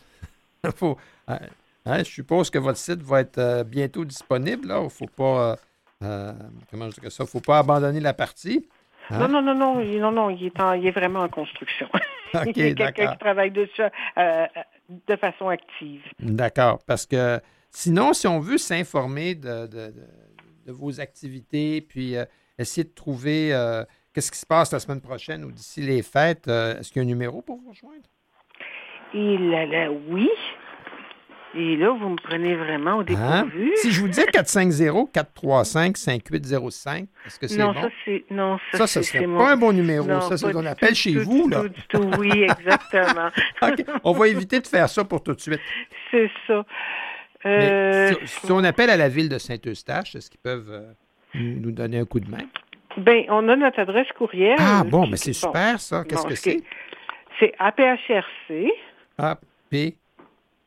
[0.76, 0.98] Faut,
[1.30, 1.38] euh,
[1.86, 4.68] hein, je suppose que votre site va être euh, bientôt disponible.
[4.78, 5.58] Il ne faut pas,
[6.00, 8.66] comment je dirais ça, faut pas abandonner la partie.
[9.10, 9.20] Hein?
[9.20, 11.88] Non, non, non, non, il- non, non, il est, en- il est vraiment en construction.
[12.34, 13.82] Il y a quelqu'un qui travaille dessus
[14.18, 14.46] euh,
[15.08, 16.02] de façon active.
[16.20, 17.40] D'accord, parce que
[17.70, 19.94] sinon, si on veut s'informer de, de-
[20.68, 22.26] vos activités, puis euh,
[22.58, 26.48] essayer de trouver euh, qu'est-ce qui se passe la semaine prochaine ou d'ici les fêtes,
[26.48, 28.08] euh, est-ce qu'il y a un numéro pour vous rejoindre?
[29.14, 30.28] Là, oui.
[31.56, 33.04] Et là, vous me prenez vraiment au Hein?
[33.04, 33.72] dépourvu.
[33.76, 37.82] Si je vous dis 450-435-5805, est-ce que c'est non, bon?
[37.82, 38.24] ça, c'est.
[38.32, 40.06] Non, ça, Ça, ce c'est- serait c'est pas mon- un bon numéro.
[40.08, 41.44] Non, ça, c'est ce qu'on appelle tout, chez vous.
[41.44, 41.64] tout, Là.
[41.90, 43.30] tout, oui, exactement.
[43.62, 45.60] OK, On va éviter de faire ça pour tout de suite.
[46.12, 46.66] c'est ça.
[47.46, 50.92] Mais Euh, si, si on appelle à la ville de Saint-Eustache, est-ce qu'ils peuvent euh,
[51.36, 52.38] nous donner un coup de main?
[52.98, 54.56] ben, on a notre adresse courriel.
[54.60, 56.04] Ah bon, mais c'est bon, super ça.
[56.08, 56.62] Qu'est-ce bon, que ce c'est?
[57.40, 58.72] C'est APHRC,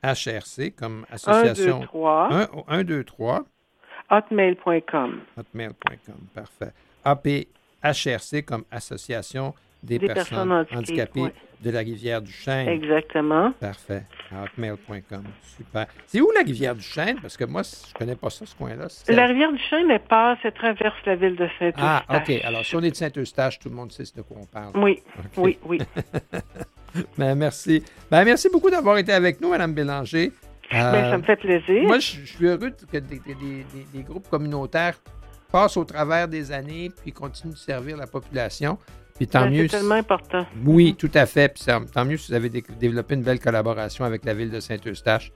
[0.07, 1.81] A-P-H-R-C comme 1, 2, association.
[1.81, 3.45] 3, 1, 2, 3,
[4.11, 5.21] hotmail.com.
[5.37, 6.14] hotmail.com.
[6.35, 6.73] Parfait.
[7.05, 11.33] A-P-H-R-C comme association des, Des personnes, personnes handicapées, handicapées ouais.
[11.62, 12.69] de la rivière du Chêne.
[12.69, 13.53] Exactement.
[13.53, 14.05] Parfait.
[14.33, 15.25] Hotmail.com.
[15.42, 15.87] Super.
[16.07, 17.19] C'est où la rivière du Chêne?
[17.21, 18.87] Parce que moi, je connais pas ça, ce coin-là.
[19.09, 22.05] La rivière du Chêne, elle passe, elle traverse la ville de Saint-Eustache.
[22.09, 22.31] Ah, OK.
[22.42, 24.73] Alors, si on est de Saint-Eustache, tout le monde sait de quoi on parle.
[24.77, 25.03] Oui,
[25.37, 25.79] oui, oui.
[27.18, 27.83] Ben, merci.
[28.11, 30.33] Ben, merci beaucoup d'avoir été avec nous, Mme Bélanger.
[30.70, 31.83] Ben, Euh, ça me fait plaisir.
[31.85, 34.99] Moi, je, je suis heureux que des, des- des- des- des groupes communautaires
[35.53, 38.79] passent au travers des années puis continuent de servir la population.
[39.16, 39.68] Puis tant Ben, mieux.
[39.68, 40.44] C'est tellement important.
[40.64, 41.49] Oui, tout à fait.
[41.55, 44.51] Puis ça- tant mieux si vous avez dé- développé une belle collaboration avec la ville
[44.51, 45.33] de Saint-Eustache.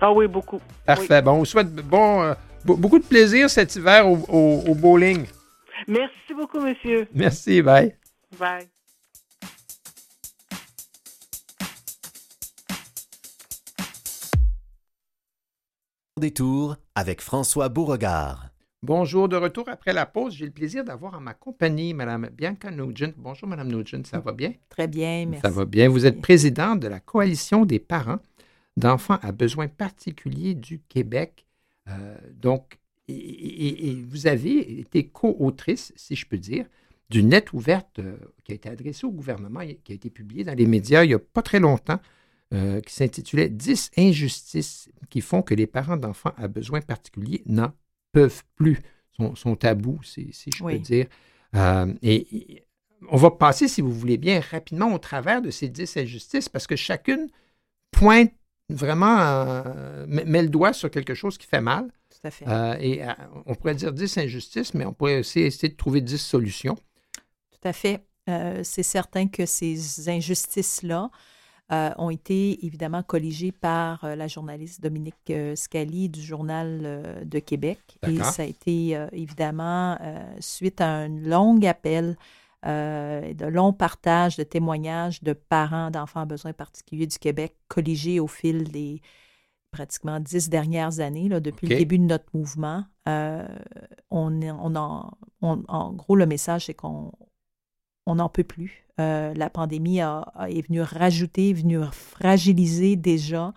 [0.00, 0.60] Ah oui, beaucoup.
[0.84, 1.22] Parfait.
[1.22, 2.34] Bon, on vous souhaite bon, euh,
[2.66, 5.24] be- beaucoup de plaisir cet hiver au, au- au bowling.
[5.88, 7.06] Merci beaucoup, monsieur.
[7.14, 7.62] Merci.
[7.62, 7.94] Bye.
[8.38, 8.68] Bye.
[16.20, 18.50] Détour avec François Beauregard.
[18.84, 20.34] Bonjour, de retour après la pause.
[20.36, 23.14] J'ai le plaisir d'avoir en ma compagnie Mme Bianca Nugent.
[23.16, 24.04] Bonjour, Mme Nugent.
[24.06, 24.52] Ça va bien?
[24.68, 25.42] Très bien, merci.
[25.42, 25.88] Ça va bien.
[25.88, 28.20] Vous êtes présidente de la Coalition des parents
[28.76, 31.46] d'enfants à besoins particuliers du Québec.
[31.88, 36.66] Euh, donc, et, et- et vous avez été co-autrice, si je peux dire,
[37.10, 40.44] d'une lettre ouverte euh, qui a été adressée au gouvernement, et qui a été publiée
[40.44, 41.98] dans les médias il n'y a pas très longtemps,
[42.54, 47.72] euh, qui s'intitulait 10 injustices qui font que les parents d'enfants à besoins particuliers n'en
[48.12, 48.78] peuvent plus,
[49.16, 50.74] sont, sont tabous, si, si je Oui.
[50.74, 51.06] peux dire.
[51.54, 52.66] Euh, et, et
[53.10, 56.66] on va passer, si vous voulez bien, rapidement au travers de ces 10 injustices, parce
[56.66, 57.28] que chacune
[57.90, 58.32] pointe
[58.70, 61.92] vraiment, euh, met, le doigt sur quelque chose qui fait mal.
[62.10, 62.44] Tout à fait.
[62.80, 63.02] Et
[63.46, 66.76] on pourrait dire 10 injustices, mais on pourrait aussi essayer de trouver 10 solutions.
[67.50, 68.04] Tout à fait.
[68.28, 71.10] Euh, c'est certain que ces injustices-là
[71.72, 77.38] euh, ont été évidemment colligées par euh, la journaliste Dominique euh, Scali du Journal de
[77.38, 77.78] Québec.
[78.10, 79.98] Et ça a été évidemment
[80.40, 82.16] suite à un long appel,
[82.66, 88.20] euh, de longs partages de témoignages de parents d'enfants à besoins particuliers du Québec colligés
[88.20, 89.00] au fil des
[89.70, 92.84] pratiquement dix dernières années, là, depuis le début de notre mouvement.
[93.08, 93.46] Euh,
[94.10, 95.10] on, en,
[95.42, 97.10] on- en gros, le message, c'est qu'on
[98.06, 98.83] on n'en peut plus.
[99.00, 103.52] Euh, la pandémie a- a- est venue rajouter, est venue fragiliser déjà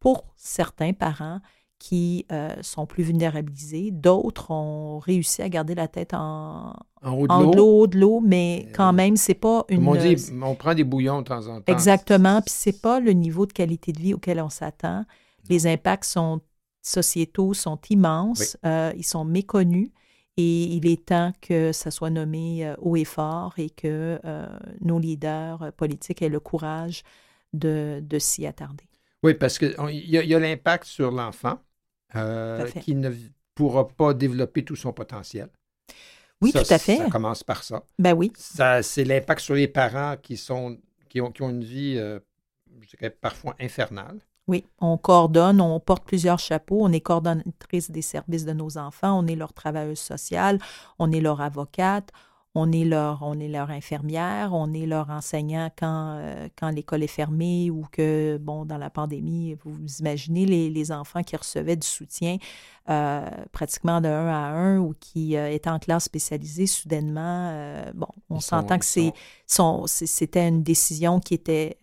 [0.00, 1.40] pour certains parents
[1.78, 3.90] qui euh, sont plus vulnérabilisés.
[3.92, 8.20] D'autres ont réussi à garder la tête en, En haut de l'eau.
[8.20, 9.76] mais Euh, quand même, c'est pas une.
[9.78, 11.72] Comme on dit, on prend des bouillons de temps en temps.
[11.72, 12.42] Exactement.
[12.42, 15.04] Puis c'est pas le niveau de qualité de vie auquel on s'attend.
[15.48, 16.40] Les impacts sont
[16.82, 18.56] sociétaux sont immenses.
[18.66, 19.90] Euh, ils sont méconnus.
[20.42, 24.46] Et il est temps que ça soit nommé euh, haut et fort et que euh,
[24.80, 27.02] nos leaders euh, politiques aient le courage
[27.52, 28.84] de, de s'y attarder.
[29.22, 29.74] Oui, parce qu'il
[30.08, 31.58] y a, il y a l'impact sur l'enfant
[32.16, 33.10] euh, qui ne
[33.54, 35.50] pourra pas développer tout son potentiel.
[36.40, 36.96] Oui, Ça, tout à fait.
[36.96, 37.84] Ça commence par ça.
[37.98, 38.32] Ben oui.
[38.34, 40.78] Ça, c'est l'impact sur les parents qui, sont,
[41.10, 42.18] qui, ont, qui ont une vie, euh,
[42.80, 44.18] je dirais, parfois infernale.
[44.50, 49.16] Oui, on coordonne, on porte plusieurs chapeaux, on est coordonnatrice des services de nos enfants,
[49.16, 50.58] on est leur travailleuse sociale,
[50.98, 52.10] on est leur avocate,
[52.56, 57.04] on est leur, on est leur infirmière, on est leur enseignant quand, euh, quand l'école
[57.04, 61.76] est fermée ou que, bon, dans la pandémie, vous imaginez les, les enfants qui recevaient
[61.76, 62.38] du soutien
[62.88, 67.52] euh, pratiquement de un à un ou qui euh, étaient en classe spécialisée soudainement.
[67.94, 69.12] bon, on s'entend que c'est
[69.46, 71.78] sont- c'était une décision qui était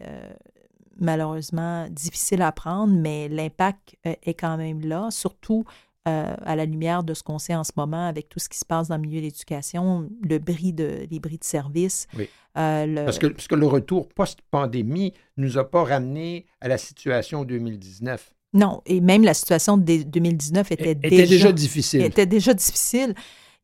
[1.00, 5.64] malheureusement difficile à prendre, mais l'impact euh, est quand même là, surtout
[6.08, 8.58] euh, à la lumière de ce qu'on sait en ce moment avec tout ce qui
[8.58, 12.08] se passe dans le milieu de l'éducation, le bris de, les bris de service.
[12.18, 12.30] Oui.
[12.58, 16.68] euh, le- Parce que, parce que le retour post-pandémie ne nous a pas ramené à
[16.70, 18.34] la situation 2019.
[18.54, 22.02] Non, et même la situation de 2019 était, Elle était déjà difficile.
[22.04, 23.14] était déjà difficile.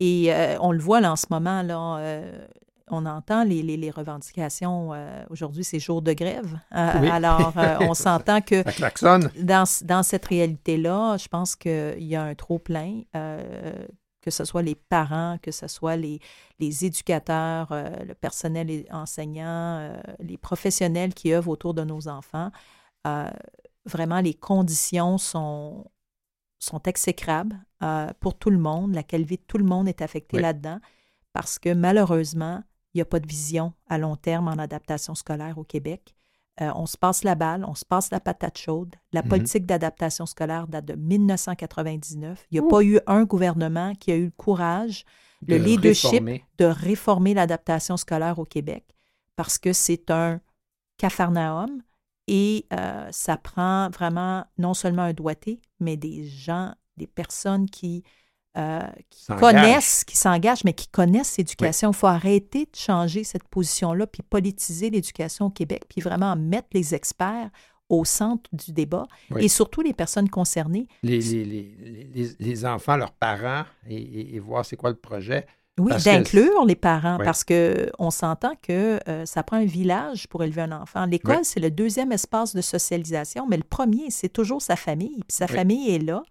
[0.01, 1.97] Et euh, on le voit là en ce moment, là,
[2.93, 4.93] on entend les, les- les revendications.
[4.93, 6.57] euh, Aujourd'hui, c'est jour de grève.
[6.75, 7.07] Euh, Oui.
[7.09, 8.63] Alors, euh, on s'entend que
[9.43, 13.01] dans, dans cette réalité-là, je pense qu'il y a un trop-plein,
[14.21, 16.19] que ce soit les parents, que ce soit les,
[16.59, 22.49] les éducateurs, le personnel enseignant, les professionnels qui œuvrent autour de nos enfants.
[23.85, 25.85] Vraiment, les conditions sont,
[26.59, 27.57] sont exécrables
[28.21, 28.95] pour tout le monde.
[28.95, 30.41] La qualité de tout le monde est affectée Oui.
[30.43, 30.79] là-dedans
[31.33, 35.57] parce que malheureusement, il n'y a pas de vision à long terme en adaptation scolaire
[35.57, 36.13] au Québec.
[36.61, 38.95] Euh, on se passe la balle, on se passe la patate chaude.
[39.11, 39.29] La Mhm.
[39.29, 42.45] politique d'adaptation scolaire date de 1999.
[42.51, 42.67] Il n'y a Ouh.
[42.69, 45.03] pas eu un gouvernement qui a eu le courage,
[45.47, 46.45] le de leadership réformer.
[46.59, 48.85] de réformer l'adaptation scolaire au Québec
[49.35, 50.39] parce que c'est un
[50.97, 51.81] capharnaüm
[52.27, 58.03] et euh, ça prend vraiment non seulement un doigté, mais des gens, des personnes qui,
[58.57, 59.39] euh, qui S'engagent.
[59.41, 61.91] connaissent, qui s'engagent, mais qui connaissent l'éducation.
[61.91, 66.67] Il faut arrêter de changer cette position-là, puis politiser l'éducation au Québec, puis vraiment mettre
[66.73, 67.49] les experts
[67.89, 69.45] au centre du débat Oui.
[69.45, 70.87] et surtout les personnes concernées.
[71.03, 74.95] Les, les, les, les- les enfants, leurs parents, et, et- et voir c'est quoi le
[74.95, 75.45] projet.
[75.79, 80.27] Oui, que- d'inclure les parents, parce que on s'entend que euh, ça prend un village
[80.27, 81.05] pour élever un enfant.
[81.07, 85.15] L'école, c'est le deuxième espace de socialisation, mais le premier, c'est toujours sa famille.
[85.27, 86.21] Puis sa famille est là.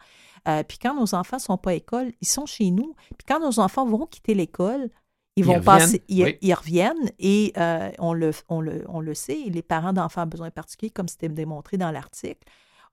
[0.48, 2.94] Euh, puis quand nos enfants sont pas à l'école, ils sont chez nous.
[3.18, 4.90] Puis quand nos enfants vont quitter l'école,
[5.36, 6.38] ils Ils vont reviennent, passer, ils, oui.
[6.42, 10.26] ils reviennent et euh, on, le, on, le, on le sait, les parents d'enfants à
[10.26, 12.46] besoins particuliers, comme c'était démontré dans l'article,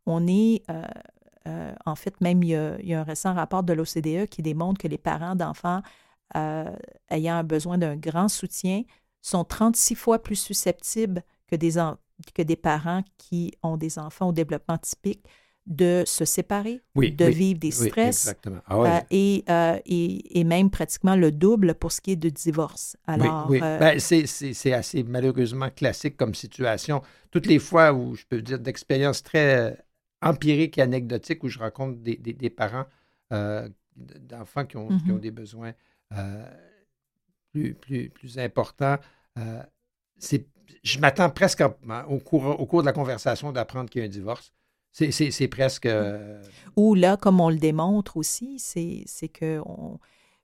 [0.06, 0.84] on est, euh,
[1.48, 4.28] euh, en fait, même il y, a, il y a un récent rapport de l'OCDE
[4.30, 5.82] qui démontre que les parents d'enfants
[7.10, 8.84] ayant un besoin d'un grand soutien
[9.22, 11.98] sont 36 fois plus susceptibles que des, en-
[12.34, 15.26] que des parents qui ont des enfants au développement typique
[15.70, 18.60] de se séparer, Oui, de oui, vivre des Oui, stress, exactement.
[18.66, 18.90] Ah ouais.
[18.90, 22.98] euh, et, euh, et, et même pratiquement le double pour ce qui est de divorce.
[23.06, 23.68] Alors, oui, oui.
[23.68, 27.02] euh, Ben, c'est- assez malheureusement classique comme situation.
[27.32, 29.78] Toutes les fois où je peux dire d'expériences très
[30.22, 32.86] empiriques et anecdotiques où je rencontre des, des- des parents
[33.96, 35.12] d'enfants qui ont, qui Mhm.
[35.12, 35.74] ont des besoins
[37.52, 38.98] plus, plus, plus importants,
[40.18, 40.48] c'est-
[40.84, 41.76] je m'attends presque en-
[42.10, 44.54] au, cours, au cours de la conversation d'apprendre qu'il y a un divorce.
[44.92, 45.86] C'est- presque...
[45.86, 46.42] euh,
[46.76, 50.00] Ou là, comme on le démontre aussi, c'est que on-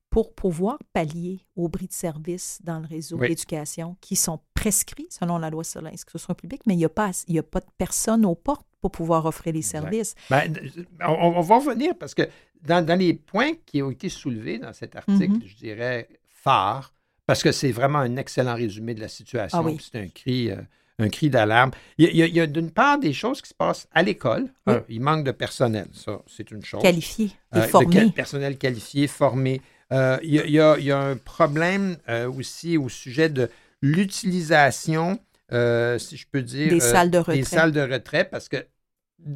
[0.09, 3.27] pour pouvoir pallier aux bris de service dans le réseau Oui.
[3.27, 7.09] d'éducation qui sont prescrits selon la loi sur l'instruction publique, mais il n'y a, pas
[7.09, 10.15] ass- il y a pas de personne aux portes pour pouvoir offrir les services.
[10.29, 10.53] Ben,
[11.01, 12.21] on, on va revenir parce que
[12.61, 15.41] dans, dans les points qui ont été soulevés dans cet article, Mhm.
[15.45, 16.93] je dirais phare,
[17.25, 19.57] parce que c'est vraiment un excellent résumé de la situation.
[19.57, 19.77] Ah oui.
[19.81, 20.61] C'est un cri, euh,
[20.97, 21.71] un cri d'alarme.
[21.97, 24.47] Il y a, d'une part des choses qui se passent à l'école.
[24.67, 24.75] Oui.
[24.89, 26.81] Il manque de personnel, ça, c'est une chose.
[26.81, 27.87] Qualifiés et Euh, de formés.
[27.93, 29.61] quel- personnel qualifié, formé.
[29.91, 33.49] Euh, il, y a, il y y a un problème euh, aussi au sujet de
[33.81, 35.19] l'utilisation,
[35.51, 37.43] si je peux dire, Des salles de des retrait.
[37.43, 38.57] salles de retrait parce que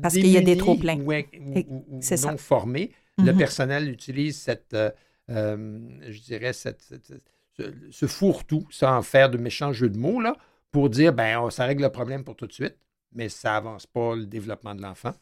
[0.01, 0.97] Parce qu'il y a des démunis trop-pleins.
[0.99, 3.38] ou, ou- ou- non formés, le Mhm.
[3.38, 4.91] personnel utilise cette, euh,
[5.30, 5.80] euh,
[6.10, 7.22] je dirais, cette, cette-
[7.57, 10.36] ce, ce fourre-tout, sans faire de méchants jeux de mots, là,
[10.72, 12.78] pour dire, ben, ça règle le problème pour tout de suite,
[13.13, 15.13] mais ça avance pas le développement de l'enfant.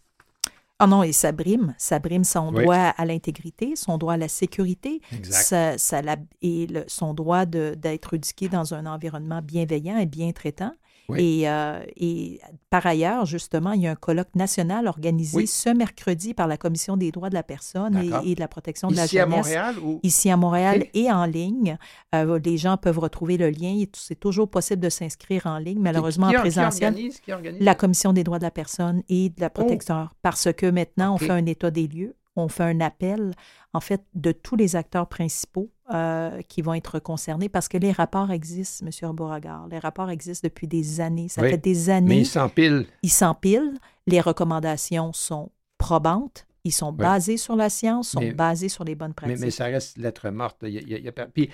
[0.80, 1.74] Ah non, et ça brime.
[1.80, 2.62] Ça brime son Oui.
[2.62, 5.42] droit à l'intégrité, son droit à la sécurité, Exact.
[5.42, 10.32] ça, ça la- et le- son droit d'être éduqué dans un environnement bienveillant et bien
[10.34, 10.74] traitant.
[11.10, 11.42] Oui.
[11.44, 15.48] Et, euh, et par ailleurs, justement, il y a un colloque national organisé Oui.
[15.48, 18.90] ce mercredi par la Commission des droits de la personne et, et de la protection
[18.90, 19.38] de la Ici à jeunesse.
[19.38, 20.00] Montréal ou?
[20.04, 21.78] Ici à Montréal et en ligne.
[22.14, 23.70] Euh, les gens peuvent retrouver le lien.
[23.80, 26.96] et C'est toujours possible de s'inscrire en ligne, malheureusement qui, en qui présentiel.
[27.24, 27.62] qui organise?
[27.62, 30.10] La Commission des droits de la personne et de la protection.
[30.22, 33.32] Parce que maintenant, on fait un état des lieux, on fait un appel,
[33.74, 37.92] en fait, de tous les acteurs principaux euh, qui vont être concernés parce que les
[37.92, 39.12] rapports existent, M.
[39.14, 39.68] Beauregard.
[39.70, 41.30] Les rapports existent depuis des années.
[41.30, 41.50] Ça Oui.
[41.52, 42.20] fait des Mais années.
[42.20, 42.86] il s'empile.
[43.04, 43.74] Ils s'empilent.
[44.06, 46.46] Les recommandations sont probantes.
[46.64, 46.98] Ils sont Oui.
[46.98, 49.40] basés sur la science, sont Mais- basés sur les bonnes Mais, pratiques.
[49.40, 50.58] mais ça reste lettre morte.
[50.64, 51.50] Il y a- il y a- il y a pas- Puis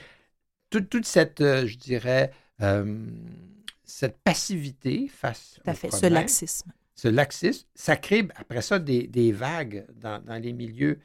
[0.71, 2.31] toute, toute cette, euh, je dirais,
[2.61, 3.05] euh,
[3.83, 5.91] cette passivité face Tout à fait.
[5.91, 6.71] Ce laxisme.
[6.95, 10.99] ce laxisme, ça crée après ça des, des vagues dans, dans les milieux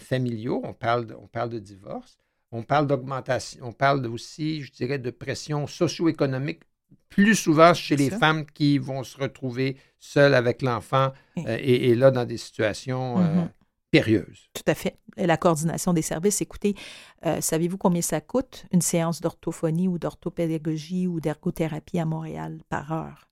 [0.00, 0.60] familiaux.
[0.64, 2.18] On parle, on parle de divorce,
[2.52, 6.62] on parle d'augmentation, on parle aussi, je dirais, de pression socio-économique,
[7.08, 8.18] plus souvent chez les Ça.
[8.18, 13.18] femmes qui vont se retrouver seules avec l'enfant euh, et, et là dans des situations
[13.20, 13.48] euh, Mhm.
[13.90, 14.48] périlleuses.
[14.54, 14.98] Tout à fait.
[15.16, 16.40] Et La coordination des services.
[16.40, 16.74] Écoutez,
[17.26, 22.92] euh, savez-vous combien ça coûte une séance d'orthophonie ou d'orthopédagogie ou d'ergothérapie à Montréal par
[22.92, 23.29] heure?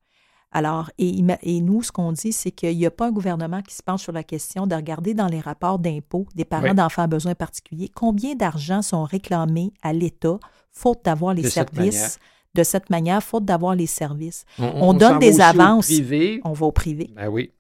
[0.51, 3.83] Alors, et, nous, ce qu'on dit, c'est qu'il n'y a pas un gouvernement qui se
[3.83, 6.75] penche sur la question de regarder dans les rapports d'impôts des parents Oui.
[6.75, 10.39] d'enfants à besoins particuliers combien d'argent sont réclamés à l'État
[10.71, 12.19] faute d'avoir les De cette services
[12.55, 14.45] de cette manière, faute d'avoir les services.
[14.59, 15.87] On, On donne des avances.
[15.87, 16.41] privé.
[16.45, 17.11] On va au privé.
[17.15, 17.53] Ben oui.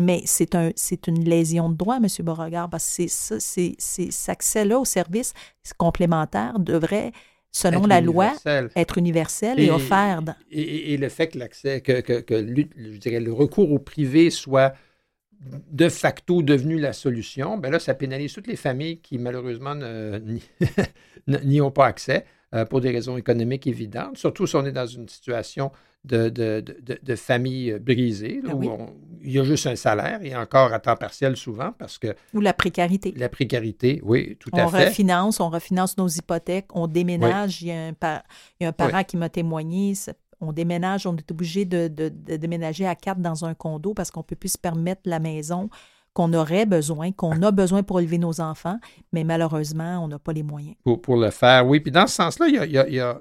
[0.00, 2.06] Mais c'est un, c'est une lésion de droit, M.
[2.20, 5.32] Beauregard, parce que c'est ça, c'est, c'est, cet accès-là au service
[5.78, 7.12] complémentaire devrait,
[7.56, 8.70] selon Être la loi, universel.
[8.74, 10.22] être universel et, Et- offert.
[10.22, 12.36] dans- Et, le fait que l'accès, que, que,
[12.76, 14.74] je dirais, le recours au privé soit
[15.70, 19.74] de facto devenu la solution, ben là, ça pénalise toutes les familles qui, malheureusement,
[21.26, 22.24] n'y ont pas accès
[22.54, 25.70] euh, pour des raisons économiques évidentes, surtout si on est dans une situation
[26.04, 28.68] de, de, de, de- de famille euh, brisée, là, Ah où oui.
[28.68, 28.92] on-
[29.22, 32.40] il y a juste un salaire, et encore à temps partiel souvent, parce que Ou
[32.42, 33.14] la précarité.
[33.16, 34.88] la précarité, oui, tout On à fait.
[34.88, 37.62] refinance, on refinance nos hypothèques, on déménage.
[37.62, 37.88] Il, y a un
[38.60, 39.94] il y a un parent qui m'a témoigné.
[40.40, 44.10] On déménage, on est obligé de, de- de déménager à quatre dans un condo parce
[44.10, 45.70] qu'on ne peut plus se permettre la maison
[46.12, 48.78] qu'on aurait besoin, qu'on a besoin pour élever nos enfants,
[49.12, 50.76] mais malheureusement, on n'a pas les moyens.
[50.84, 51.66] pour, pour le faire.
[51.66, 53.20] Oui, puis dans ce sens-là, y a- il y a-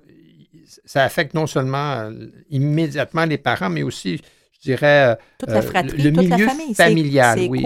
[0.85, 4.21] ça affecte non seulement euh, immédiatement les parents, mais aussi,
[4.53, 6.75] je dirais, euh, Toute Euh, la le- fratrie, le toute la milieu famille.
[6.75, 7.61] c'est- familial, C'est oui,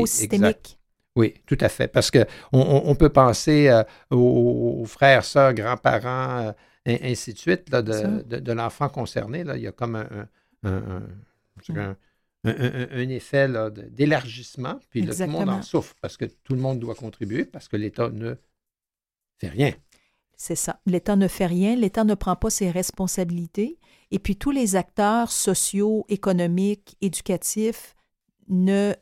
[1.16, 1.88] oui, tout à fait.
[1.88, 6.52] Parce qu'on on, peut penser euh, aux, frères, sœurs, grands-parents, euh,
[6.86, 7.92] et ainsi de suite, là, de,
[8.24, 9.44] de- de l'enfant concerné.
[9.44, 10.08] Là, il y a comme un,
[10.64, 11.08] un- un- un-
[11.62, 11.96] je dirais un-
[12.46, 16.26] un- un- un effet là, d'élargissement, puis là, tout le monde en souffre parce que
[16.26, 18.36] tout le monde doit contribuer, parce que l'État ne
[19.40, 19.74] fait rien.
[20.38, 20.80] C'est ça.
[20.86, 23.80] L'État ne fait rien, l'État ne prend pas ses responsabilités.
[24.12, 27.96] Et puis tous les acteurs sociaux, économiques, éducatifs
[28.48, 28.94] ne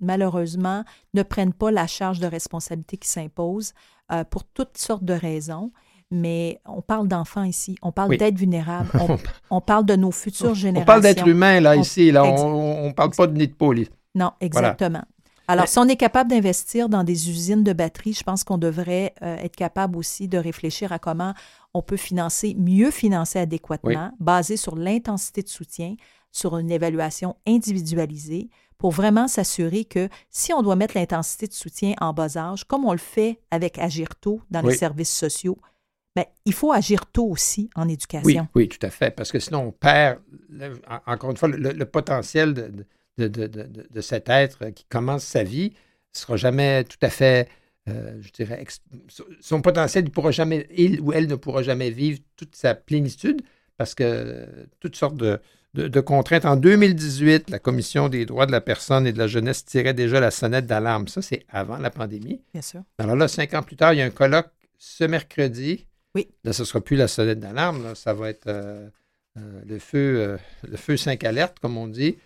[0.00, 0.84] malheureusement
[1.14, 3.72] ne prennent pas la charge de responsabilité qui s'impose
[4.12, 5.72] euh, pour toutes sortes de raisons.
[6.12, 8.18] Mais on parle d'enfants ici, on parle Oui.
[8.34, 9.18] vulnérables, on,
[9.50, 10.86] on parle de nos futures On générations.
[10.86, 12.12] parle d'être humain, là, On- ici.
[12.12, 12.22] Là.
[12.24, 13.86] On ne parle pas de nid de poule.
[14.14, 15.02] Non, exactement.
[15.48, 18.58] Alors, Mais- si on est capable d'investir dans des usines de batteries, je pense qu'on
[18.58, 21.34] devrait euh, être capable aussi de réfléchir à comment
[21.74, 25.94] on peut financer, mieux financer adéquatement, basé sur l'intensité de soutien,
[26.32, 31.94] sur une évaluation individualisée, pour vraiment s'assurer que si on doit mettre l'intensité de soutien
[32.00, 35.58] en bas âge, comme on le fait avec Agir tôt dans les services sociaux,
[36.14, 38.48] ben, il faut agir tôt aussi en éducation.
[38.54, 39.10] oui, tout à fait.
[39.10, 40.18] Parce que sinon, on perd,
[41.06, 42.86] encore une fois, le, le potentiel de, de,
[43.18, 47.10] de- de- de- de cet être qui commence sa vie ne sera jamais tout à
[47.10, 47.48] fait,
[47.88, 48.64] euh, je dirais,
[49.40, 53.42] son potentiel, il pourra jamais, il ou elle ne pourra jamais vivre toute sa plénitude
[53.76, 54.46] parce que
[54.80, 55.38] toutes sortes de,
[55.74, 56.46] de- de contraintes.
[56.46, 60.20] En 2018, la Commission des droits de la personne et de la jeunesse tirait déjà
[60.20, 61.06] la sonnette d'alarme.
[61.08, 62.40] Ça, c'est avant la pandémie.
[62.54, 62.82] Bien sûr.
[62.98, 64.48] Alors là, cinq ans plus tard, il y a un colloque
[64.78, 65.86] ce mercredi.
[66.14, 66.28] Oui.
[66.44, 67.82] Là, ce ne sera plus la sonnette d'alarme.
[67.84, 67.94] là.
[67.94, 68.88] Ça va être euh,
[69.38, 70.36] euh, le feu euh,
[70.66, 72.16] le feu 5 alertes, comme on dit.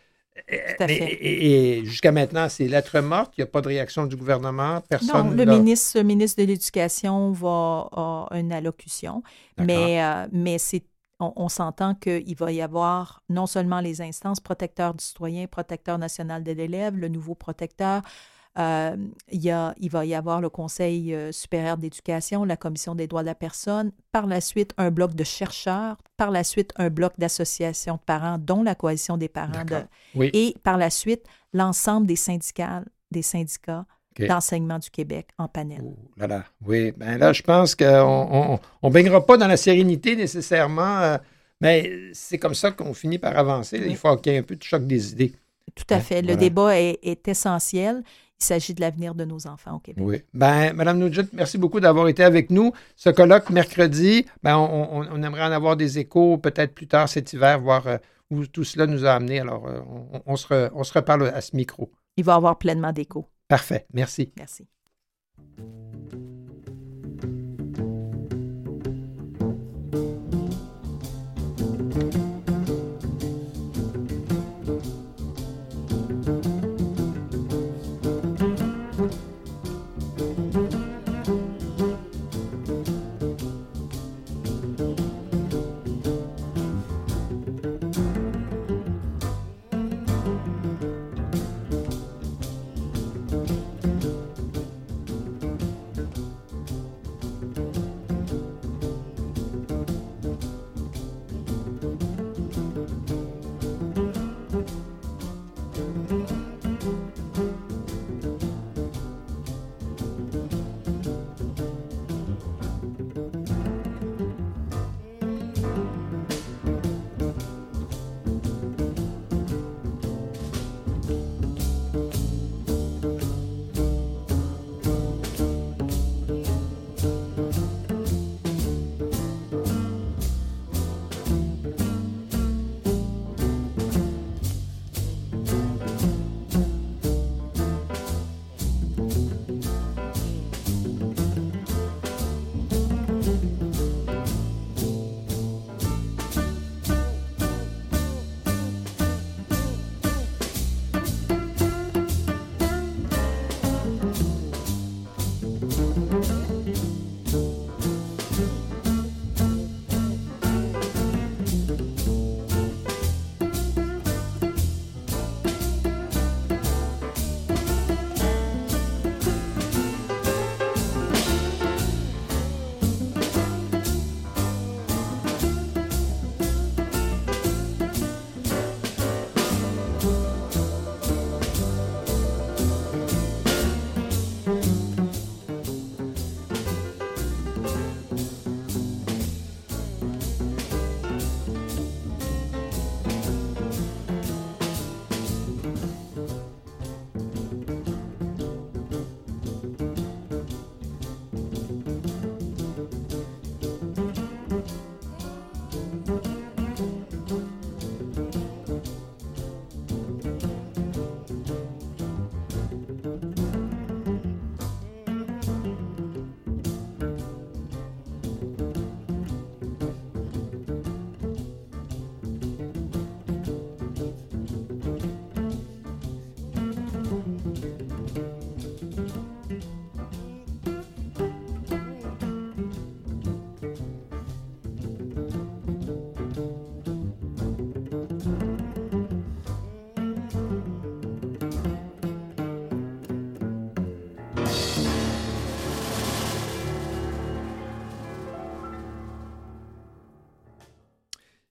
[0.49, 1.13] Tout à Mais- fait.
[1.13, 3.33] Et, et jusqu'à maintenant, c'est lettre morte.
[3.37, 4.81] Il n'y a pas de réaction du gouvernement.
[4.89, 5.31] Personne.
[5.31, 7.89] Non, le ministre, le ministre de l'Éducation va
[8.31, 9.23] a une allocution,
[9.59, 10.85] mais, euh, mais c'est,
[11.19, 15.99] on, on s'entend qu'il va y avoir non seulement les instances protecteurs du citoyen, protecteur
[15.99, 18.03] national de l'élève, le nouveau protecteur,
[18.59, 18.97] euh,
[19.31, 23.07] il, y a, il va y avoir le Conseil euh, supérieur d'éducation, la Commission des
[23.07, 26.91] droits de la personne, par la suite un bloc de chercheurs, par la suite un
[26.91, 29.89] bloc d'associations de parents, dont la Coalition des parents de, D'accord.
[30.15, 30.31] Oui.
[30.35, 33.87] et par la suite, l'ensemble des syndicats, des syndicats
[34.19, 35.81] d'enseignement du Québec en panel.
[35.83, 36.45] Oh là là.
[36.67, 41.17] Oui, ben là, je pense qu'on on, on baignera pas dans la sérénité nécessairement, euh,
[41.63, 43.81] mais c'est comme ça qu'on finit par avancer.
[43.87, 45.33] Il faut qu'il y ait un peu de choc des idées.
[45.75, 46.21] Tout à Ouais, fait.
[46.21, 46.41] Le voilà.
[46.41, 48.03] débat est, est essentiel.
[48.41, 50.03] Il s'agit de l'avenir de nos enfants au Québec.
[50.07, 50.23] Oui.
[50.33, 52.73] Ben, Madame Nugent, merci beaucoup d'avoir été avec nous.
[52.97, 57.09] Ce colloque mercredi, ben, on, on- on aimerait en avoir des échos peut-être plus tard
[57.09, 57.99] cet hiver, voir euh,
[58.31, 59.41] où tout cela nous a amené.
[59.41, 59.81] Alors, euh,
[60.13, 61.93] on, on se re- on se reparle à ce micro.
[62.17, 63.27] Il va avoir pleinement d'écho.
[63.47, 63.85] Parfait.
[63.93, 64.33] Merci.
[64.39, 64.67] Merci.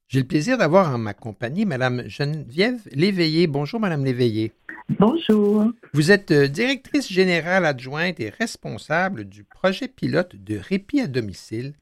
[0.10, 3.45] J'ai le plaisir d'avoir en ma compagnie Madame Geneviève Léveillé.
[3.45, 4.53] Bonjour, Madame Léveillé.
[4.99, 5.72] Bonjour.
[5.93, 11.74] Vous êtes euh, directrice générale adjointe et responsable du projet pilote de répit à domicile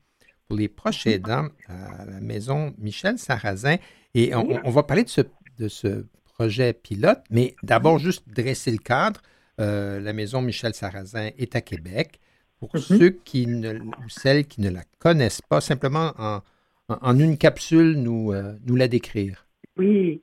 [0.50, 3.78] pour les proches aidants à la maison Michel Sarrazin.
[4.14, 5.22] Et on, on va parler de ce,
[5.58, 9.22] de ce projet pilote, mais d'abord juste dresser le cadre.
[9.62, 12.20] Euh, la maison Michel Sarrazin est à Québec.
[12.60, 12.82] Pour Mhm.
[12.82, 16.42] ceux qui ne, ou celles qui ne la connaissent pas, simplement en,
[16.90, 19.46] en- une capsule, nous, euh, nous la décrire.
[19.78, 20.22] Oui.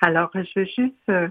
[0.00, 1.28] Alors, je vais juste, euh,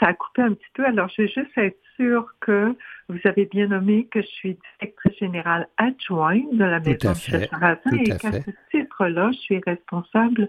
[0.00, 2.74] ça a coupé un petit peu, alors je vais juste être sûre que
[3.08, 7.78] vous avez bien nommé que je suis directrice générale adjointe de la maison fait, Sarrazin
[7.92, 10.48] et qu'à ce titre-là, je suis responsable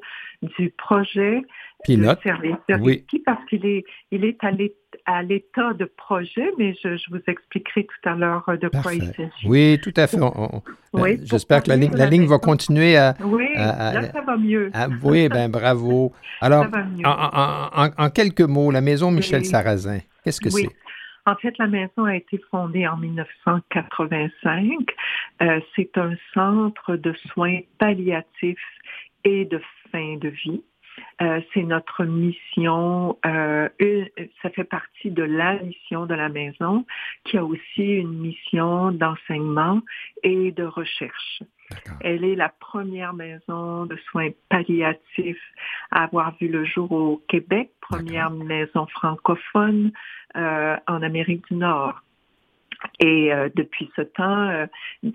[0.58, 1.42] du projet
[1.88, 3.06] Oui.
[3.26, 4.76] parce qu'il est, il est à l'é-
[5.06, 8.94] à l'état de projet, mais je, je vous expliquerai tout à l'heure euh, de quoi
[8.94, 9.48] il s'agit.
[9.48, 10.18] Oui, tout à fait.
[10.20, 14.12] Oui, pour J'espère que la ligne, la ligne va continuer à, Oui, à- à- là,
[14.12, 14.70] ça va mieux.
[14.74, 16.14] à- Oui, ben bravo.
[16.42, 17.06] Alors, ça va mieux.
[17.06, 17.12] en,
[17.86, 19.46] en- en- quelques mots, la maison Michel Oui.
[19.46, 20.64] Sarrazin, qu'est-ce que Oui.
[20.68, 20.76] c'est?
[21.32, 24.70] En fait, la maison a été fondée en 1985.
[25.42, 28.58] Euh, c'est un centre de soins palliatifs
[29.24, 29.62] et de
[29.92, 30.62] fin de vie.
[31.22, 33.18] Euh, c'est notre mission.
[33.26, 33.70] Euh,
[34.42, 36.86] ça fait partie de la mission de la maison,
[37.24, 39.82] qui a aussi une mission d'enseignement
[40.24, 41.44] et de recherche.
[42.02, 45.42] Elle est la première maison de soins palliatifs
[45.92, 49.92] à avoir vu le jour au Québec, première maison francophone
[50.36, 52.02] euh, en Amérique du Nord.
[53.00, 54.66] Et euh, depuis ce temps, euh,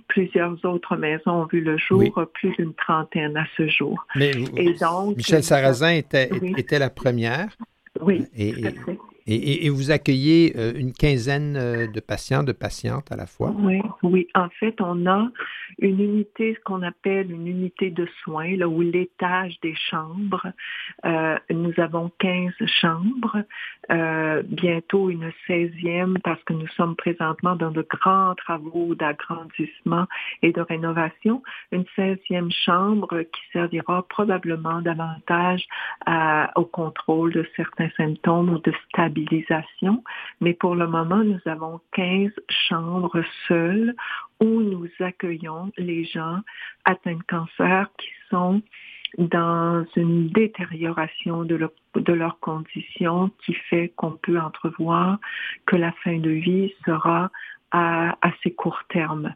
[0.09, 2.03] plusieurs autres maisons ont vu le jour,
[2.35, 4.05] plus d'une trentaine à ce jour.
[4.17, 7.57] Mais et donc, Michel Sarrazin était, était la première.
[8.01, 8.25] Oui.
[8.37, 8.55] Et,
[9.27, 13.53] et, vous accueillez euh, une quinzaine euh, de patients, de patientes à la fois?
[13.57, 14.27] Oui, oui.
[14.35, 15.29] En fait, on a
[15.79, 20.47] une unité, ce qu'on appelle une unité de soins, là où l'étage des chambres.
[21.05, 23.45] Euh, nous avons 15 chambres,
[24.45, 30.07] bientôt une 16e parce que nous sommes présentement dans de grands travaux d'agrandissement
[30.43, 31.43] et de rénovation.
[31.73, 35.67] Une 16e chambre qui servira probablement davantage
[36.57, 38.73] au contrôle de certains symptômes ou de
[40.41, 43.95] mais pour le moment, nous avons 15 chambres seules
[44.41, 46.41] où nous accueillons les gens
[46.85, 48.63] atteints de cancer qui sont
[49.19, 55.19] dans une détérioration de, de leurs conditions qui fait qu'on peut entrevoir
[55.67, 57.31] que la fin de vie sera
[57.73, 59.35] à assez court terme.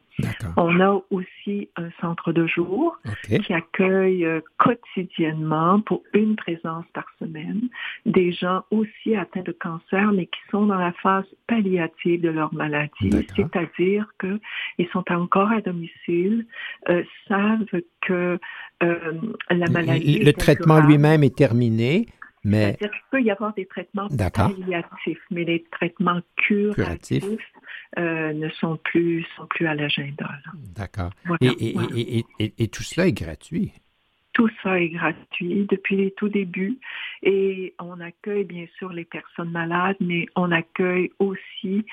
[0.57, 7.05] On a aussi un centre de jour qui accueille euh, quotidiennement pour une présence par
[7.19, 7.69] semaine
[8.05, 12.53] des gens aussi atteints de cancer mais qui sont dans la phase palliative de leur
[12.55, 16.47] maladie, c'est-à-dire qu'ils sont encore à domicile,
[16.89, 17.67] euh, savent
[18.03, 18.39] que
[18.83, 19.13] euh,
[19.51, 20.23] la maladie...
[20.23, 22.07] Le, traitement lui-même est terminé,
[22.47, 22.77] mais...
[22.79, 27.25] C'est-à-dire qu'il peut y avoir des traitements palliatifs, mais les traitements curatifs,
[27.99, 30.29] euh, ne sont plus, sont plus à l'agenda.
[30.77, 31.11] D'accord.
[31.41, 33.73] et, et, et, tout cela est gratuit?
[34.33, 36.79] Tout ça est gratuit depuis les tout débuts
[37.23, 41.85] et on accueille bien sûr les personnes malades, mais on accueille aussi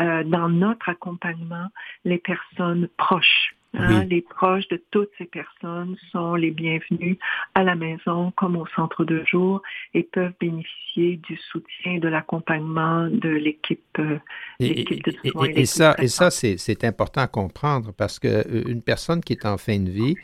[0.00, 1.68] euh, dans notre accompagnement
[2.04, 3.54] les personnes proches.
[3.72, 7.18] Hein, les proches de toutes ces personnes sont les bienvenus
[7.54, 9.62] à la maison comme au centre de jour
[9.94, 14.18] et peuvent bénéficier du soutien et de l'accompagnement de l'équipe euh,
[14.58, 15.48] de soins.
[15.54, 19.46] Et, ça, et ça c'est important à comprendre parce que euh, une personne qui est
[19.46, 20.16] en fin de vie,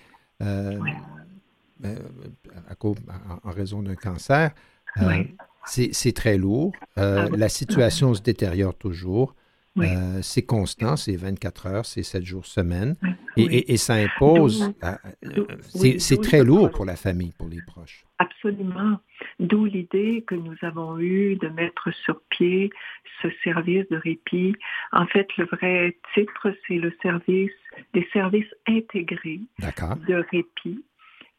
[0.42, 0.80] euh,
[1.78, 1.98] ben,
[3.44, 4.50] en raison d'un cancer,
[5.66, 6.72] c'est très lourd.
[6.96, 9.36] Ah la situation se détériore toujours.
[9.78, 12.96] Euh, c'est constant, c'est 24 heures, c'est 7 jours semaine.
[13.36, 18.04] Et, ça impose, euh, c'est très lourd pour la famille, pour les proches.
[18.18, 18.98] Absolument.
[19.38, 22.70] D'où l'idée que nous avons eue de mettre sur pied
[23.20, 24.54] ce service de répit.
[24.92, 27.52] En fait, le vrai titre, c'est le service
[27.92, 29.40] des services intégrés
[30.08, 30.82] de répit.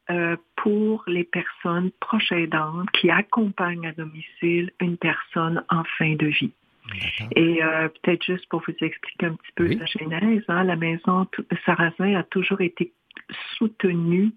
[0.09, 6.27] Euh, pour les personnes proches aidantes qui accompagnent à domicile une personne en fin de
[6.27, 6.53] vie.
[7.35, 11.27] Et euh, peut-être juste pour vous expliquer un petit peu la genèse, hein, la maison
[11.65, 12.93] Sarrazin a toujours été
[13.57, 14.31] soutenue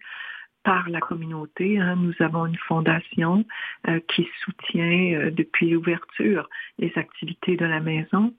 [0.63, 1.79] par la communauté.
[1.79, 1.97] Hein.
[1.97, 3.45] Nous avons une fondation
[3.89, 6.49] euh, qui soutient euh, depuis l'ouverture
[6.79, 8.35] les activités de la maison.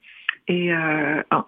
[0.47, 0.73] Et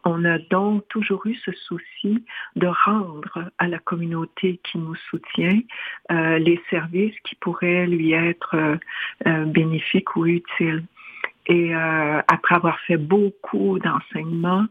[0.06, 2.24] on a donc toujours eu ce souci
[2.56, 5.60] de rendre à la communauté qui nous soutient
[6.10, 8.78] les services qui pourraient lui être
[9.26, 10.84] bénéfiques ou utiles.
[11.48, 14.66] Et euh, après avoir fait beaucoup d'enseignements,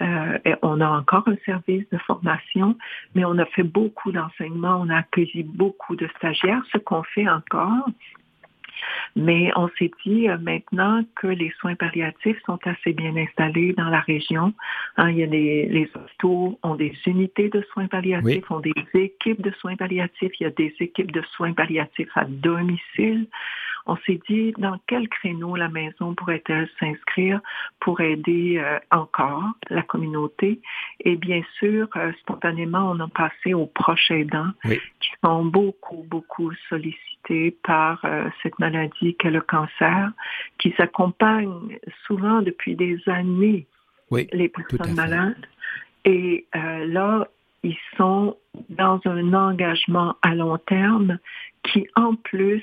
[0.00, 2.76] euh, on a encore un service de formation,
[3.14, 7.28] mais on a fait beaucoup d'enseignements, on a accueilli beaucoup de stagiaires, ce qu'on fait
[7.28, 7.86] encore.
[9.16, 13.88] Mais on s'est dit euh, maintenant que les soins palliatifs sont assez bien installés dans
[13.90, 14.54] la région.
[14.96, 18.72] Hein, il y a les, les hôpitaux ont des unités de soins palliatifs, ont des
[18.94, 23.26] équipes de soins palliatifs, il y a des équipes de soins palliatifs à domicile
[23.90, 27.40] on s'est dit dans quel créneau la maison pourrait-elle s'inscrire
[27.80, 30.60] pour aider euh, encore la communauté?
[31.00, 36.52] Et bien sûr, euh, spontanément, on a passé aux proches aidants qui sont beaucoup, beaucoup
[36.68, 40.12] sollicités par euh, cette maladie qu'est le cancer,
[40.58, 43.66] qui s'accompagne souvent depuis des années
[44.32, 45.46] les personnes malades.
[46.04, 47.28] Et là,
[47.62, 48.36] ils sont
[48.70, 51.18] dans un engagement à long terme
[51.62, 52.62] qui, en plus,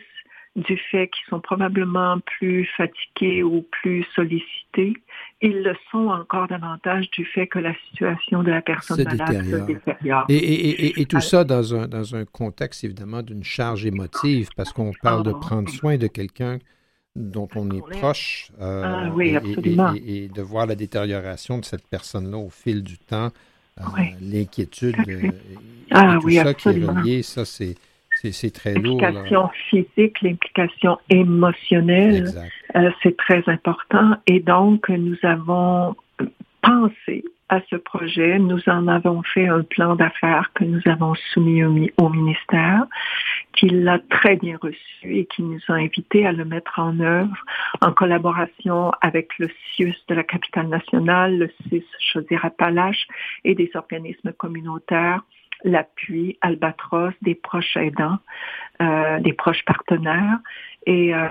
[0.57, 4.93] du fait qu'ils sont probablement plus fatigués ou plus sollicités,
[5.39, 9.65] ils le sont encore davantage du fait que la situation de la personne malade se
[9.65, 10.25] détériore.
[10.29, 15.23] Et, tout ça dans un, dans un contexte évidemment d'une charge émotive, parce qu'on parle
[15.23, 15.39] de oh.
[15.39, 16.57] prendre soin de quelqu'un
[17.15, 19.93] dont on est proche euh, ah, oui, absolument.
[19.93, 23.31] Et, de voir la détérioration de cette personne-là au fil du temps,
[23.79, 23.83] euh,
[24.21, 25.31] l'inquiétude, euh,
[25.91, 27.75] ah, tout ça qui est relié, ça c'est
[28.21, 28.99] C'est très lourd.
[29.01, 32.27] L'implication physique, l'implication émotionnelle,
[32.75, 34.15] euh, c'est très important.
[34.25, 35.95] Et donc, nous avons
[36.61, 38.39] pensé à ce projet.
[38.39, 41.63] Nous en avons fait un plan d'affaires que nous avons soumis
[41.97, 42.85] au, ministère,
[43.53, 47.37] qui l'a très bien reçu et qui nous a invités à le mettre en œuvre
[47.81, 53.07] en collaboration avec le CIUS de la capitale nationale, le CIS Chaudière-Appalaches
[53.45, 55.21] et des organismes communautaires
[55.63, 58.19] l'appui Albatros des proches aidants,
[58.81, 60.39] euh, des proches partenaires.
[60.85, 61.27] Et euh,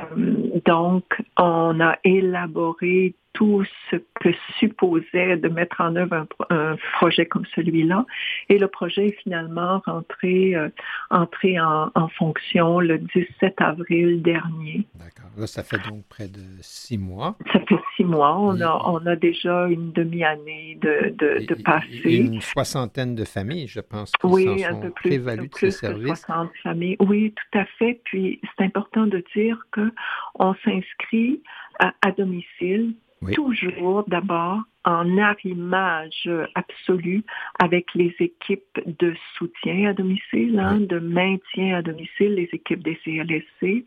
[0.65, 1.05] donc,
[1.39, 8.07] on a élaboré tout ce que supposait de mettre en œuvre un, projet comme celui-là.
[8.49, 10.71] Et le projet est finalement rentré, euh,
[11.11, 14.87] entré en, fonction le 17 avril dernier.
[14.95, 15.31] D'accord.
[15.37, 17.37] Là, ça fait donc près de six mois.
[17.53, 18.39] Ça fait six mois.
[18.39, 22.17] On, a, on a déjà une demi-année de, de, de passé.
[22.17, 26.25] Une soixantaine de familles, je pense, qui oui, un peu plus, de plus services.
[26.25, 26.97] 60 familles.
[27.01, 28.01] Oui, tout à fait.
[28.05, 31.43] Puis, c'est important de dire qu'on s'inscrit
[31.79, 32.95] à, à domicile
[33.33, 37.25] toujours d'abord en arrimage absolu
[37.59, 42.97] avec les équipes de soutien à domicile, hein, de maintien à domicile, les équipes des
[43.05, 43.85] CLSC.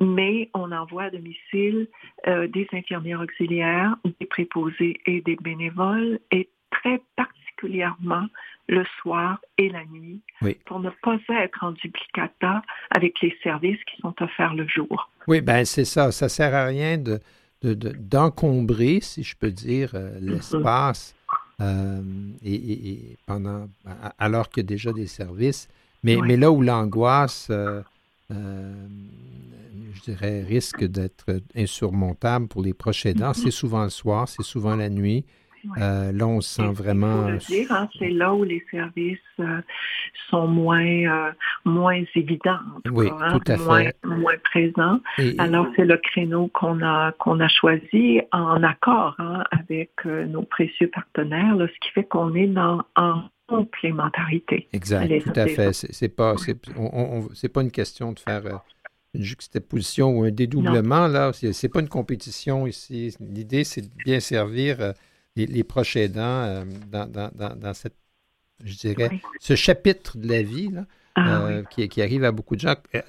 [0.00, 1.86] Mais on envoie à domicile
[2.26, 7.51] euh, des infirmières auxiliaires, des préposés et des bénévoles, et très particulièrement
[8.68, 10.20] le soir et la nuit,
[10.66, 15.10] pour ne pas être en duplicata avec les services qui sont offerts le jour.
[15.26, 16.12] Oui, ben c'est ça.
[16.12, 17.20] Ça sert à rien de
[17.64, 20.30] d'encombrer, si je peux dire, euh, mm-hmm.
[20.30, 21.14] l'espace
[21.60, 22.00] euh,
[22.44, 23.68] et, pendant
[24.18, 25.68] alors qu'il y a déjà des services.
[26.02, 27.82] Mais, mais là où l'angoisse, euh,
[28.28, 33.42] je dirais, risque d'être insurmontable pour les proches aidants, mm-hmm.
[33.44, 35.24] c'est souvent le soir, c'est souvent la nuit.
[35.78, 37.26] Euh, là, on sent vraiment.
[37.26, 39.60] Hein, c'est là où les services euh,
[40.28, 41.32] sont moins, euh,
[41.64, 42.58] moins évidents.
[42.90, 43.96] oui, hein, tout à moins, fait.
[44.04, 45.00] Moins présents.
[45.38, 50.88] Alors, c'est le créneau qu'on a, qu'on a choisi en accord hein, avec nos précieux
[50.88, 54.68] partenaires, ce qui fait qu'on est dans, en complémentarité.
[54.72, 55.72] Exact, tout à fait.
[55.72, 56.34] C'est pas,
[57.34, 58.42] c'est pas une question de faire
[59.14, 61.06] une juxtaposition ou un dédoublement.
[61.06, 61.12] Non.
[61.12, 63.14] Là, c'est pas une compétition ici.
[63.20, 64.94] L'idée, c'est de bien servir
[65.36, 67.96] les, proches aidants euh, dans, cette,
[68.64, 70.70] je dirais, ce chapitre de la vie
[71.14, 72.74] ah euh, qui, arrive à beaucoup de gens.
[72.94, 73.00] Euh,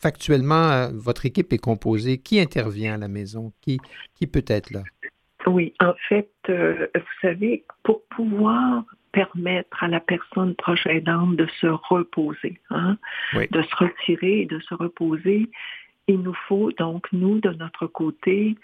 [0.00, 2.18] factuellement, votre équipe est composée.
[2.18, 3.52] Qui intervient à la maison?
[3.60, 3.78] Qui,
[4.14, 4.82] qui peut être là?
[5.46, 11.66] Oui, en fait, vous savez, pour pouvoir permettre à la personne proche aidante de se
[11.66, 12.98] reposer, hein,
[13.34, 15.48] de se retirer et de se reposer,
[16.08, 18.56] il nous faut donc, nous, de notre côté,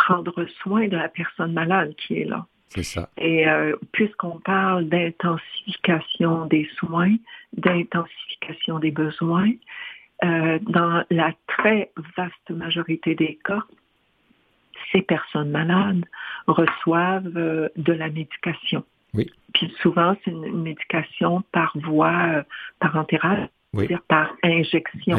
[0.00, 2.46] prendre soin de la personne malade qui est là.
[2.68, 3.10] C'est ça.
[3.18, 7.16] Et euh, puisqu'on parle d'intensification des soins,
[7.56, 9.52] d'intensification des besoins,
[10.24, 13.64] euh, dans la très vaste majorité des cas,
[14.92, 16.04] ces personnes malades
[16.46, 18.84] reçoivent euh, de la médication.
[19.14, 19.30] Oui.
[19.52, 22.44] Puis souvent, c'est une, médication par voie
[22.78, 25.16] parentérale c'est-à-dire par injection.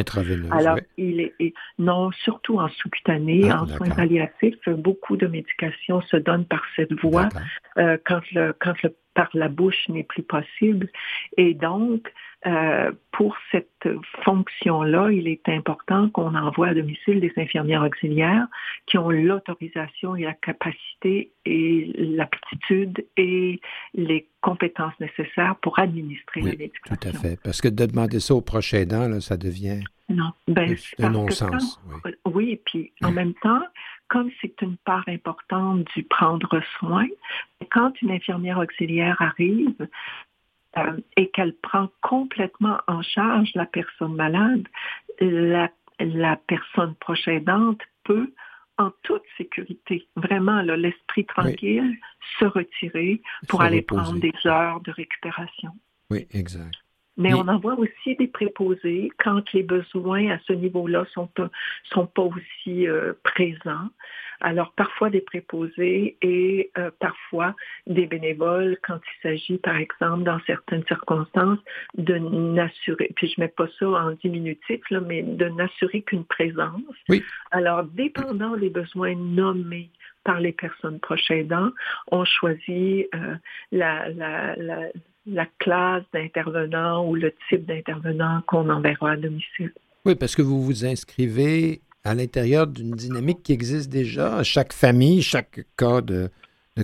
[0.52, 6.18] Alors, il est, non, surtout en sous-cutané, ah, en soins palliatifs, beaucoup de médications se
[6.18, 7.30] donnent par cette voie
[7.78, 10.90] euh, quand le quand le par la bouche n'est plus possible.
[11.38, 12.12] Et donc,
[12.48, 13.88] euh, pour cette
[14.24, 18.48] fonction-là, il est important qu'on envoie à domicile des infirmières auxiliaires
[18.88, 23.62] qui ont l'autorisation et la capacité et l'aptitude et
[23.94, 26.98] les compétences nécessaires pour administrer les médicaments.
[27.00, 27.40] Tout à fait.
[27.44, 30.32] Parce que de demander ça au prochain aidant, là, ça devient non.
[30.48, 31.80] Ben, un non-sens.
[32.06, 32.12] Oui.
[32.26, 33.62] oui, puis en même temps,
[34.12, 37.08] comme c'est une part importante du prendre soin,
[37.72, 39.88] quand une infirmière auxiliaire arrive,
[40.78, 44.68] euh, et qu'elle prend complètement en charge la personne malade,
[45.22, 48.34] la, la personne proche aidante peut
[48.78, 51.98] en toute sécurité, vraiment l'esprit tranquille,
[52.40, 55.72] se retirer pour aller prendre des heures de récupération.
[56.10, 56.76] Oui, exact.
[57.22, 61.30] Mais on en voit aussi des préposés quand les besoins à ce niveau-là sont
[61.86, 63.90] sont pas aussi euh, présents.
[64.42, 67.56] Alors parfois des préposés et euh, parfois
[67.86, 71.60] des bénévoles quand il s'agit, par exemple, dans certaines circonstances,
[71.96, 76.82] de n'assurer, puis je mets pas ça en diminutif, là, mais de n'assurer qu'une présence.
[77.08, 77.24] Oui.
[77.52, 79.92] Alors, dépendant des besoins nommés
[80.24, 81.72] par les personnes proches aidants,
[82.12, 83.36] on choisit euh,
[83.72, 84.90] la, la, la,
[85.26, 89.74] la classe d'intervenants ou le type d'intervenant qu'on enverra à domicile.
[90.06, 94.42] Oui, parce que vous vous inscrivez à l'intérieur d'une dynamique qui existe déjà.
[94.44, 96.30] Chaque famille, chaque cas de,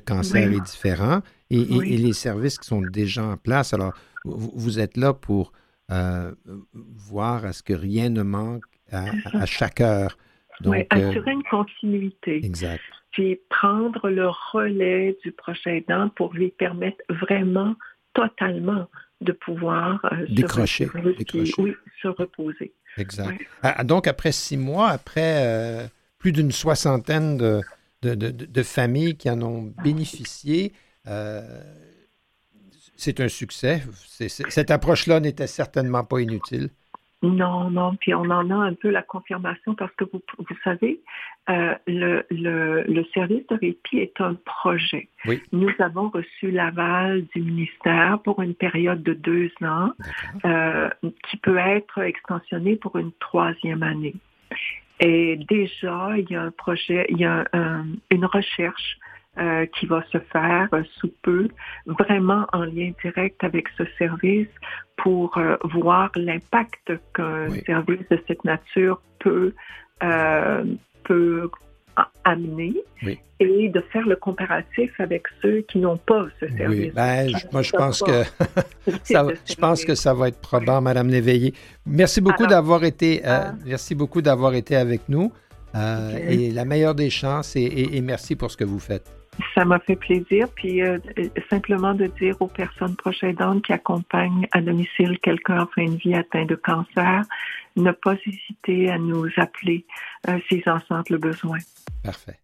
[0.05, 3.73] cancer est différent et, les services qui sont déjà en place.
[3.73, 3.93] Alors,
[4.25, 5.51] vous, êtes là pour
[5.89, 10.17] voir à ce que rien ne manque à, chaque heure.
[10.61, 12.43] Donc, oui, assurer une continuité.
[12.43, 12.81] Exact.
[13.11, 17.75] Puis prendre le relais du prochain aidant pour lui permettre vraiment,
[18.17, 18.87] totalement,
[19.21, 19.99] de pouvoir
[20.29, 21.53] décrocher, décrocher.
[21.57, 22.73] oui, se reposer.
[22.97, 23.39] Exact.
[23.61, 27.61] Ah, donc, après six mois, après plus d'une soixantaine de,
[28.01, 30.73] de, familles qui en ont bénéficié.
[31.07, 31.61] Euh,
[32.95, 33.83] c'est un succès.
[34.49, 36.69] cette approche-là n'était certainement pas inutile.
[37.23, 41.01] Non, non, puis on en a un peu la confirmation parce que vous, vous savez,
[41.49, 45.09] euh, le, le, service de répit est un projet.
[45.25, 45.41] Oui.
[45.51, 49.91] Nous avons reçu l'aval du ministère pour une période de deux ans
[50.45, 50.89] euh,
[51.27, 54.15] qui peut être extensionnée pour une troisième année.
[54.99, 57.45] Et déjà, il y a un projet, il y a
[58.11, 58.99] une recherche
[59.39, 61.47] euh, qui va se faire sous peu,
[61.85, 64.47] vraiment en lien direct avec ce service
[64.97, 69.53] pour euh, voir l'impact qu'un service de cette nature peut,
[70.03, 70.63] euh,
[71.03, 71.49] peut
[72.23, 72.75] amener
[73.39, 76.85] et de faire le comparatif avec ceux qui n'ont pas ce service.
[76.87, 78.23] Oui, ben, moi je pense que
[79.03, 81.53] ça, je pense que ça va être probant, Madame Léveillé.
[81.85, 83.53] Merci beaucoup d'avoir été, euh, ah.
[83.65, 85.31] merci beaucoup d'avoir été avec nous
[85.75, 89.16] euh, et la meilleure des chances et, merci pour ce que vous faites.
[89.53, 90.47] Ça m'a fait plaisir.
[90.55, 90.99] Puis euh,
[91.49, 95.97] simplement de dire aux personnes proches aidantes qui accompagnent à domicile quelqu'un en fin de
[95.97, 97.23] vie atteint de cancer,
[97.75, 99.85] ne pas hésiter à nous appeler
[100.47, 101.59] s'ils en sentent le besoin.
[102.03, 102.39] Parfait.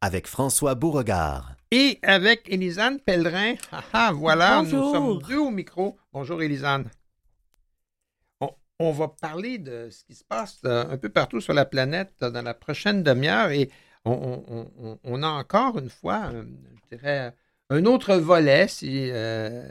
[0.00, 1.54] Avec François Beauregard.
[1.70, 3.54] Et avec Élisane Pellerin.
[3.72, 5.98] Ah, ah, voilà, nous sommes deux au micro.
[6.12, 6.88] Bonjour Élisane.
[8.80, 12.14] On, va parler de ce qui se passe euh, un peu partout sur la planète
[12.20, 13.70] dans la prochaine demi-heure et
[14.08, 16.44] on, a encore une fois, euh,
[16.90, 17.34] je dirais,
[17.70, 19.68] un autre volet euh,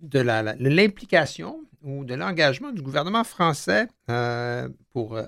[0.00, 3.88] de l'implication ou de l'engagement du gouvernement français
[4.92, 5.18] pour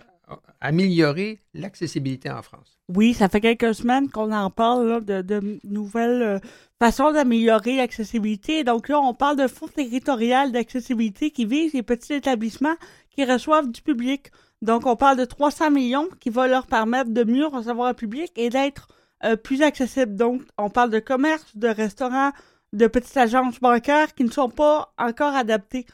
[0.61, 2.79] améliorer l'accessibilité en France.
[2.89, 6.39] Oui, ça fait quelques semaines qu'on en parle de, nouvelles euh,
[6.79, 8.65] façons d'améliorer l'accessibilité.
[8.65, 12.77] Donc là, on parle de fonds territorial d'accessibilité qui vise les petits établissements
[13.11, 14.31] qui reçoivent du public.
[14.65, 18.33] Donc, on parle de 300 millions qui vont leur permettre de mieux recevoir le public
[18.37, 18.89] et d'être
[19.23, 20.17] euh, plus accessibles.
[20.17, 22.33] Donc, on parle de commerce, de restaurants,
[22.73, 25.85] de petites agences bancaires qui ne sont pas encore adaptées.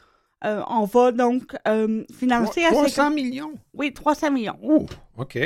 [0.45, 2.61] Euh, on va donc euh, financer...
[2.71, 3.53] 300 millions?
[3.73, 4.57] Oui, 300 millions.
[4.63, 4.85] Oh,
[5.17, 5.37] OK.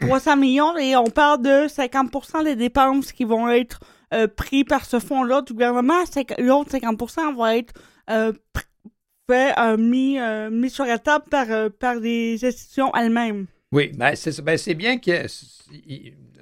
[0.00, 3.78] 300 millions et on parle de 50% des dépenses qui vont être
[4.12, 6.02] euh, prises par ce fonds-là du gouvernement.
[6.38, 7.74] L'autre 50 va être
[9.30, 10.18] fait, mis,
[10.50, 11.46] mis sur la table par,
[11.78, 13.46] par les institutions elles-mêmes.
[13.70, 15.26] Oui, ben c'est ben bien que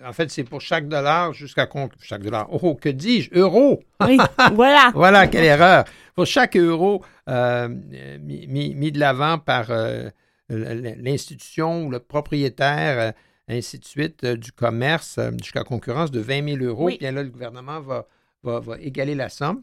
[0.04, 1.68] en fait, c'est pour chaque dollar jusqu'à
[2.00, 2.48] chaque dollar.
[2.50, 3.30] Oh, que dis-je?
[3.32, 3.82] Euro!
[4.06, 4.18] Oui,
[4.54, 4.90] voilà.
[4.94, 5.84] voilà, quelle erreur.
[6.14, 10.10] Pour chaque euro euh, mis, de l'avant par euh,
[10.48, 13.12] l'institution ou le propriétaire, euh,
[13.48, 17.80] ainsi de suite, du commerce jusqu'à concurrence de 20 000 euros, bien là, le gouvernement
[17.80, 18.06] va,
[18.42, 19.62] va, égaler la somme.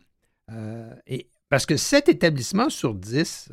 [1.07, 3.49] et, parce que cet établissement sur 10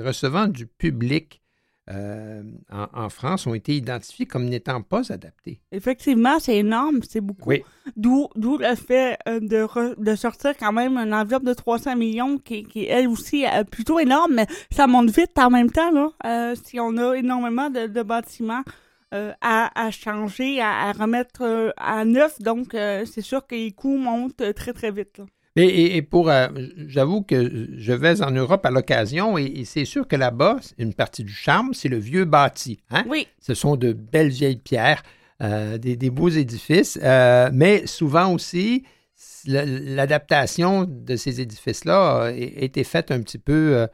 [0.00, 1.42] recevant du public
[1.90, 5.60] euh, en, France ont été identifiés comme n'étant pas adaptés.
[5.70, 7.52] Effectivement, c'est énorme, c'est beaucoup.
[7.96, 12.84] D'où, le fait euh, de, sortir quand même une enveloppe de 300 millions qui, qui
[12.84, 16.80] est elle aussi euh, plutôt énorme, mais ça monte vite en même temps, là, si
[16.80, 18.62] on a énormément de, bâtiments.
[19.12, 22.40] à, changer, à, remettre à neuf.
[22.40, 25.20] Donc, c'est sûr que les coûts montent très, très vite.
[25.60, 26.48] Et, pour, euh,
[26.86, 31.24] j'avoue que je vais en Europe à l'occasion et, c'est sûr que là-bas, une partie
[31.24, 32.78] du charme, c'est le vieux bâti.
[32.90, 33.04] Hein?
[33.08, 33.26] Oui.
[33.40, 35.02] Ce sont de belles vieilles pierres,
[35.42, 38.84] euh, des, beaux édifices, euh, mais souvent aussi,
[39.46, 43.86] l'adaptation de ces édifices-là a été faite un petit peu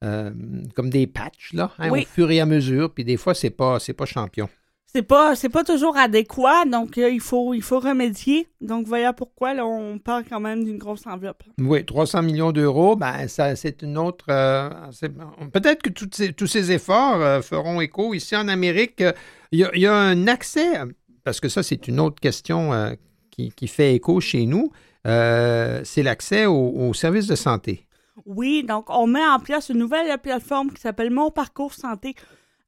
[0.00, 3.78] comme des patchs, là, hein, au fur et à mesure, puis des fois, c'est pas,
[3.96, 4.48] pas champion
[4.94, 8.46] c'est pas c'est pas toujours adéquat, donc euh, il faut il faut remédier.
[8.60, 11.42] Donc voilà pourquoi là, on parle quand même d'une grosse enveloppe.
[11.58, 14.26] Oui, 300 millions d'euros, ben ça c'est une autre.
[14.28, 14.70] Euh,
[15.52, 19.02] peut-être que ces, tous ces efforts euh, feront écho ici en Amérique.
[19.50, 20.80] Il y, a, un accès
[21.24, 22.96] parce que ça c'est une autre question
[23.30, 24.72] qui, qui, fait écho chez nous.
[25.04, 27.86] c'est l'accès aux, services de santé.
[28.26, 32.16] Oui, donc on met en place une nouvelle plateforme qui s'appelle Mon Parcours Santé.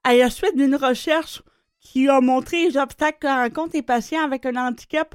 [0.04, 1.42] À la suite d'une recherche
[1.86, 5.14] qui a montré les obstacles que rencontrent les patients avec un handicap,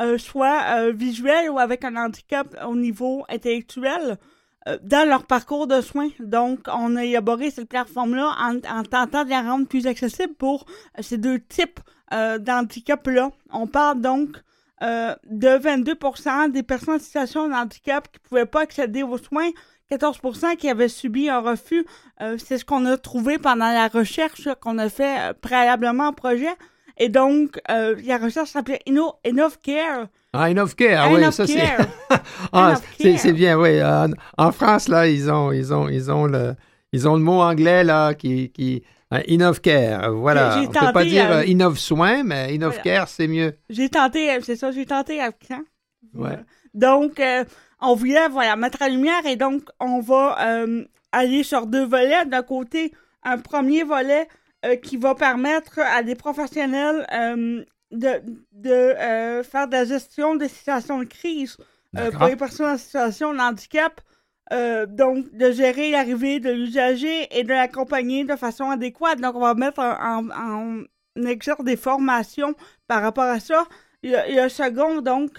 [0.00, 4.16] euh, soit euh, visuel ou avec un handicap au niveau intellectuel
[4.66, 6.08] euh, dans leur parcours de soins.
[6.18, 10.64] Donc, on a élaboré cette plateforme-là en, tentant de la rendre plus accessible pour
[11.00, 13.32] ces deux types d'handicap-là.
[13.50, 14.36] On parle donc
[14.80, 19.50] de 22% des personnes en situation de handicap qui ne pouvaient pas accéder aux soins
[19.90, 20.20] 14
[20.58, 21.86] qui avaient subi un refus.
[22.20, 26.12] Euh, c'est ce qu'on a trouvé pendant la recherche qu'on a fait euh, préalablement au
[26.12, 26.54] projet.
[26.98, 30.06] Et donc, euh, la recherche s'appelait Enough Care.
[30.32, 31.60] Ah, Enough Care, oui, ça c'est.
[32.52, 33.80] ah, c'est bien, oui.
[34.38, 36.54] En, France, là, ils ont, ils ont, ils ont le,
[36.92, 38.82] ils ont le mot anglais là qui, qui
[39.12, 40.58] Enough Care, voilà.
[40.58, 43.58] On peut pas dire Enough Soin, mais Enough Care, c'est mieux.
[43.68, 45.62] J'ai tenté, c'est ça, j'ai tenté quand.
[46.14, 46.38] Ouais.
[46.72, 47.20] Donc,
[47.80, 52.24] on voulait voilà, mettre la lumière et donc on va euh, aller sur deux volets.
[52.26, 54.28] D'un côté, un premier volet
[54.64, 58.22] euh, qui va permettre à des professionnels euh, de,
[58.52, 61.56] de faire de la gestion des situations de crise
[62.12, 64.00] pour les personnes en situation de handicap.
[64.88, 69.20] donc, de gérer l'arrivée de l'usager et de l'accompagner de façon adéquate.
[69.20, 70.82] Donc, on va mettre en, en,
[71.26, 72.54] exerce des formations
[72.86, 73.64] par rapport à ça.
[74.02, 75.30] Il y a, second, donc,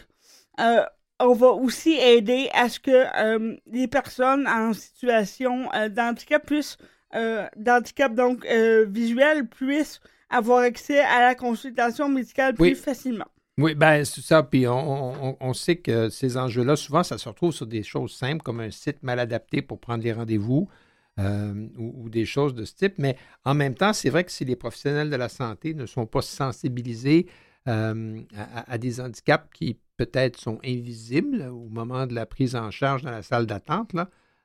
[1.19, 6.77] on va aussi aider à ce que euh, les personnes en situation euh, d'handicap puissent,
[7.15, 8.45] euh, d'handicap donc
[8.87, 9.99] visuel, puissent
[10.29, 13.27] avoir accès à la consultation médicale plus facilement.
[13.57, 14.43] Oui, ben c'est ça.
[14.43, 18.59] Puis on, sait que ces enjeux-là, souvent, ça se retrouve sur des choses simples comme
[18.59, 20.69] un site mal adapté pour prendre des rendez-vous
[21.17, 22.95] ou, des choses de ce type.
[22.99, 26.05] Mais en même temps, c'est vrai que si les professionnels de la santé ne sont
[26.05, 27.25] pas sensibilisés
[27.67, 27.93] à,
[28.71, 33.11] à, des handicaps qui peut-être sont invisibles au moment de la prise en charge dans
[33.11, 33.95] la salle d'attente.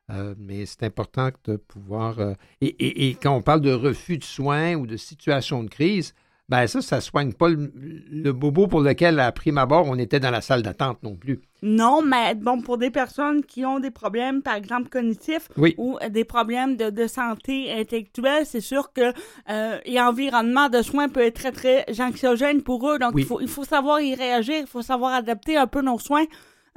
[0.09, 2.19] Euh, mais c'est important de pouvoir.
[2.19, 6.13] Euh, et, quand on parle de refus de soins ou de situation de crise,
[6.49, 10.29] ben ça, ça soigne pas le, bobo pour lequel, à prime abord, on était dans
[10.29, 11.41] la salle d'attente non plus.
[11.61, 16.25] Non, mais bon, pour des personnes qui ont des problèmes, par exemple, cognitifs ou des
[16.25, 19.13] problèmes de, santé intellectuelle, c'est sûr que
[19.49, 22.99] euh, l'environnement de soins peut être très, très anxiogène pour eux.
[22.99, 25.99] Donc, il, faut, il faut savoir y réagir, il faut savoir adapter un peu nos
[25.99, 26.25] soins.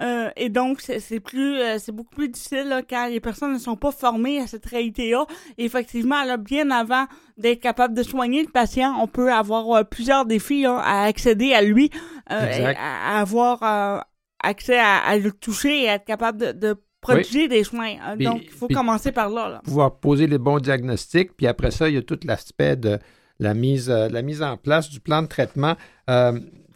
[0.02, 3.58] Euh, et donc, c'est plus, euh, c'est beaucoup plus difficile là, quand les personnes ne
[3.58, 5.26] sont pas formées à cette réalité-là.
[5.56, 7.06] Effectivement, là, bien avant
[7.38, 11.62] d'être capable de soigner le patient, on peut avoir euh, plusieurs défis à accéder à
[11.62, 11.90] lui,
[12.26, 14.04] à, avoir
[14.42, 17.94] accès à, le toucher et être capable de, de produire des soins.
[18.18, 21.94] donc, il faut commencer par là, Pouvoir poser les bons diagnostics, puis après ça, il
[21.94, 22.98] y a tout l'aspect de
[23.38, 25.76] la mise, la mise en place du plan de traitement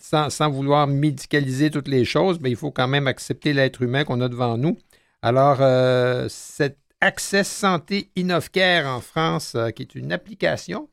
[0.01, 4.20] sans, vouloir médicaliser toutes les choses, mais il faut quand même accepter l'être humain qu'on
[4.20, 4.76] a devant nous.
[5.22, 10.90] Alors, euh, cet Access Santé InnoCare en France, euh, qui est une application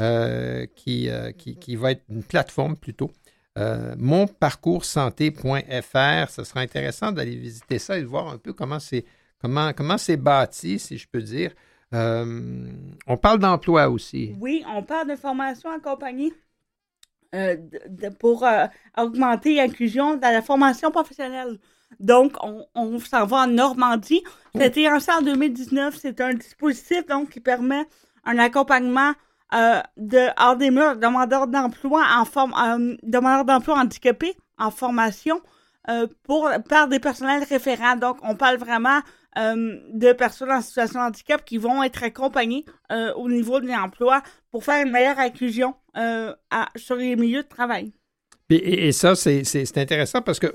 [0.00, 3.12] euh, qui, qui, va être une plateforme plutôt,
[3.96, 9.04] monparcourssanté.fr, ce sera intéressant d'aller visiter ça et de voir un peu comment c'est
[9.40, 11.52] comment, comment bâti, si je peux dire.
[11.92, 14.34] on parle d'emploi aussi.
[14.40, 16.32] Oui, on parle de formation accompagnée
[17.34, 17.56] euh,
[18.20, 18.66] pour euh,
[18.96, 21.58] augmenter l'inclusion dans la formation professionnelle.
[21.98, 22.32] Donc,
[22.74, 24.22] on, s'en va en Normandie.
[24.54, 25.96] C'était en 2019.
[26.00, 27.86] C'est un dispositif donc qui permet
[28.24, 29.12] un accompagnement
[29.52, 35.40] euh, de hors des murs, demandeurs d'emploi en forme, demandeurs d'emploi handicapés en formation
[36.22, 37.96] pour par des personnels référents.
[37.96, 39.00] Donc, on parle vraiment
[39.36, 43.66] euh, de personnes en situation de handicap qui vont être accompagnées euh, au niveau de
[43.66, 44.22] l'emploi
[44.52, 46.32] pour faire une meilleure inclusion euh,
[46.76, 47.92] sur les milieux de travail.
[48.48, 50.46] Et, ça, c'est intéressant parce que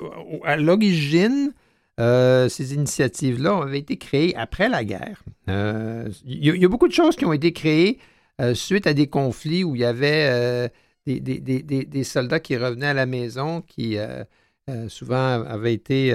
[0.46, 1.52] à l'origine,
[1.98, 5.24] ces initiatives-là ont été créées après la guerre.
[5.48, 7.98] Il y, a beaucoup de choses qui ont été créées
[8.54, 10.72] suite à des conflits où il y avait
[11.06, 13.98] des, soldats qui revenaient à la maison, qui
[14.88, 16.14] souvent avaient été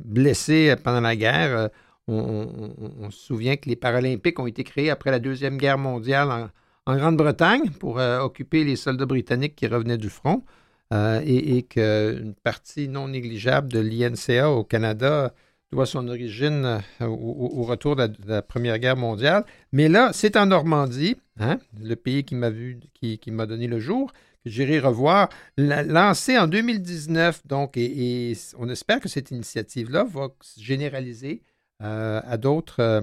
[0.00, 1.70] blessés pendant la guerre.
[2.06, 6.50] On, se souvient que les Paralympiques ont été créés après la Deuxième Guerre mondiale
[6.86, 10.44] en, Grande-Bretagne pour euh, occuper les soldats britanniques qui revenaient du front
[10.92, 15.32] euh, et, qu'une partie non négligeable de l'INCA au Canada
[15.72, 19.44] doit son origine euh, au, retour de la, Première Guerre mondiale.
[19.72, 23.80] Mais là, c'est en Normandie, hein, le pays qui m'a vu, qui, m'a donné le
[23.80, 24.12] jour,
[24.44, 27.46] que j'irai revoir, lancé en 2019.
[27.46, 31.42] Donc, et on espère que cette initiative-là va se généraliser
[31.82, 33.00] euh, à d'autres euh,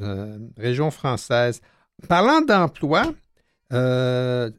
[0.00, 1.62] euh, régions françaises.
[2.08, 3.14] Parlant d'emploi,
[3.70, 4.50] la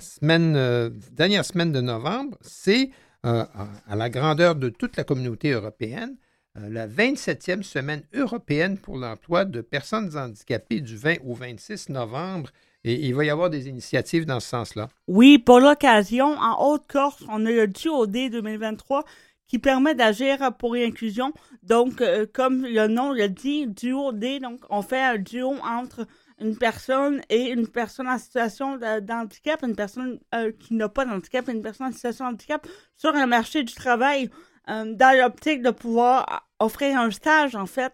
[0.00, 2.90] semaine, dernière semaine de novembre, c'est
[3.24, 6.14] à la grandeur de toute la communauté européenne,
[6.54, 12.50] la 27e semaine européenne pour l'emploi de personnes handicapées du 20 au 26 novembre.
[12.84, 14.88] Et il va y avoir des initiatives dans ce sens-là.
[15.08, 19.04] Oui, pour l'occasion, en Haute-Corse, on a le DUOD 2023
[19.46, 21.32] qui permet d'agir pour l'inclusion.
[21.62, 26.06] Donc, euh, comme le nom le dit, duo D, donc on fait un duo entre
[26.40, 31.48] une personne et une personne en situation d'handicap, une personne euh, qui n'a pas d'handicap
[31.48, 32.66] une personne en situation de handicap
[32.96, 34.30] sur le marché du travail,
[34.68, 37.92] euh, dans l'optique de pouvoir offrir un stage, en fait,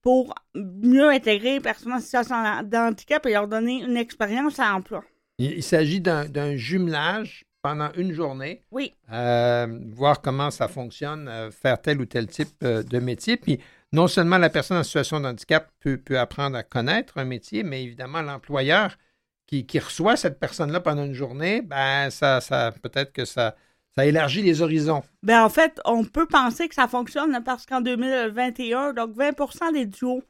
[0.00, 4.70] pour mieux intégrer les personnes en situation de handicap et leur donner une expérience à
[4.70, 5.02] l'emploi.
[5.38, 8.60] Il, s'agit d'un jumelage pendant une journée.
[8.72, 8.92] Oui.
[9.10, 13.38] Euh, voir comment ça fonctionne, euh, faire tel ou tel type euh, de métier.
[13.38, 13.58] Puis
[13.90, 17.62] non seulement la personne en situation de handicap peut, peut apprendre à connaître un métier,
[17.62, 18.98] mais évidemment l'employeur
[19.46, 23.54] qui, qui reçoit cette personne-là pendant une journée, ben ça, ça peut-être que ça,
[23.96, 25.02] ça élargit les horizons.
[25.22, 29.86] Ben, en fait, on peut penser que ça fonctionne parce qu'en 2021, donc 20% des
[29.86, 30.22] duos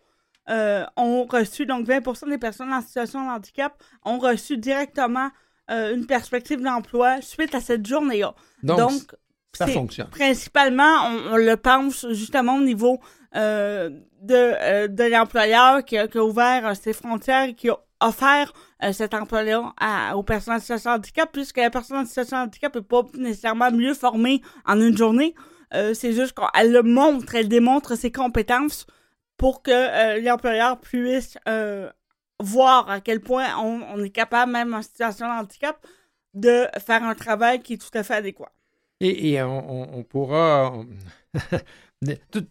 [0.96, 3.74] ont reçu, donc 20% des personnes en situation de handicap
[4.04, 5.30] ont reçu directement
[5.70, 8.34] euh, une perspective d'emploi suite à cette journée-là.
[8.62, 8.92] Donc,
[9.52, 10.08] ça fonctionne.
[10.08, 13.00] Principalement, on, on le pense justement au niveau
[13.36, 13.90] euh,
[14.20, 18.52] de, euh, de l'employeur qui a, qui a ouvert ses frontières et qui a offert
[18.92, 19.72] cet emploi-là
[20.14, 23.02] aux personnes en situation de handicap, puisque la personne en situation de handicap n'est pas
[23.14, 25.34] nécessairement mieux formée en une journée.
[25.72, 28.86] Euh, c'est juste qu'elle le montre, elle démontre ses compétences
[29.36, 31.90] pour que euh, l'employeur puisse euh,
[32.42, 35.78] voir à quel point on, on est capable, même en situation de handicap,
[36.34, 38.52] de faire un travail qui est tout à fait adéquat.
[39.00, 40.72] Et, et on, pourra.
[42.30, 42.46] tout-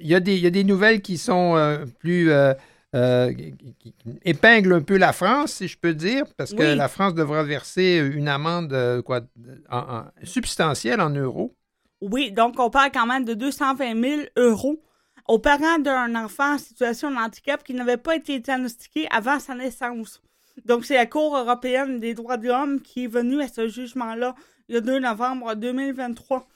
[0.00, 2.30] Il y, a des- il y a des nouvelles qui sont euh, plus.
[2.30, 2.54] euh,
[2.94, 3.94] euh, qui,
[4.24, 6.76] épinglent un peu la France, si je peux dire, parce que Oui.
[6.76, 9.22] la France devra verser une amende euh, quoi,
[9.70, 11.54] en- en- substantielle en euros.
[12.02, 14.82] Oui, donc on parle quand même de 220 000 euros
[15.28, 19.54] aux parents d'un enfant en situation de handicap qui n'avait pas été diagnostiqué avant sa
[19.54, 20.20] naissance.
[20.64, 24.34] Donc c'est la Cour européenne des droits de l'homme qui est venue à ce jugement-là
[24.68, 26.46] le 2 novembre 2023.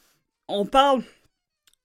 [0.49, 1.03] On parle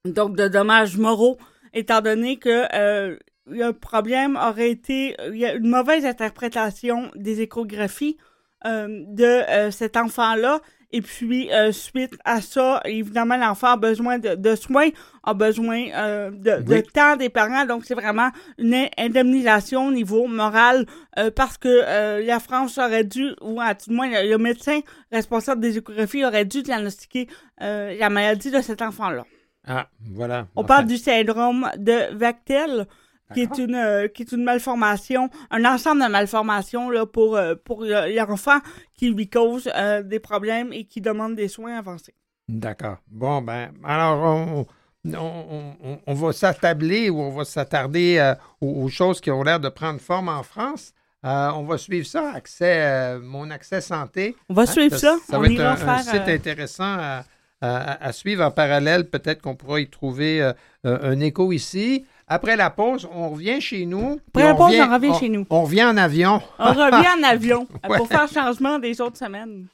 [0.04, 1.38] donc de dommages moraux,
[1.72, 3.16] étant donné que euh,
[3.46, 8.16] le problème aurait été une mauvaise interprétation des échographies
[8.64, 10.60] euh, de euh, cet enfant-là.
[10.92, 14.88] Et puis, euh, suite à ça, évidemment, l'enfant a besoin de, de soins,
[15.24, 17.64] a besoin euh, de, temps des parents.
[17.64, 20.84] Donc, c'est vraiment une in- indemnisation au niveau moral
[21.18, 24.80] euh, parce que la France aurait dû, ou à tout le moins, le, le médecin
[25.10, 27.26] responsable des échographies aurait dû diagnostiquer
[27.58, 29.24] la maladie de cet enfant-là.
[29.66, 30.48] Ah, voilà.
[30.56, 32.86] On Enfin, parle du syndrome de Vactel,
[33.34, 37.54] qui est une euh, qui est une malformation, un ensemble de malformations là, pour, euh,
[37.64, 38.58] pour l'enfant
[38.94, 42.14] qui lui cause euh, des problèmes et qui demande des soins avancés.
[42.48, 42.96] D'accord.
[43.08, 44.66] Bon, ben, alors, on,
[45.14, 49.60] on- on- on va s'attabler ou on va s'attarder aux, aux choses qui ont l'air
[49.60, 50.92] de prendre forme en France.
[51.24, 54.34] On va suivre ça, accès, mon accès santé.
[54.48, 55.16] On va Hein, suivre ça.
[55.28, 57.24] Ça va être un, site intéressant à,
[57.60, 59.08] à- à suivre en parallèle.
[59.08, 60.52] Peut-être qu'on pourra y trouver
[60.84, 62.04] un écho ici.
[62.32, 64.18] Après la pause, on revient chez nous.
[64.28, 65.44] Après la pause, on revient chez nous.
[65.50, 66.40] On revient en avion.
[66.58, 67.98] on revient en avion Ouais.
[67.98, 69.66] pour faire changement des autres semaines.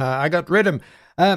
[0.00, 1.36] Euh,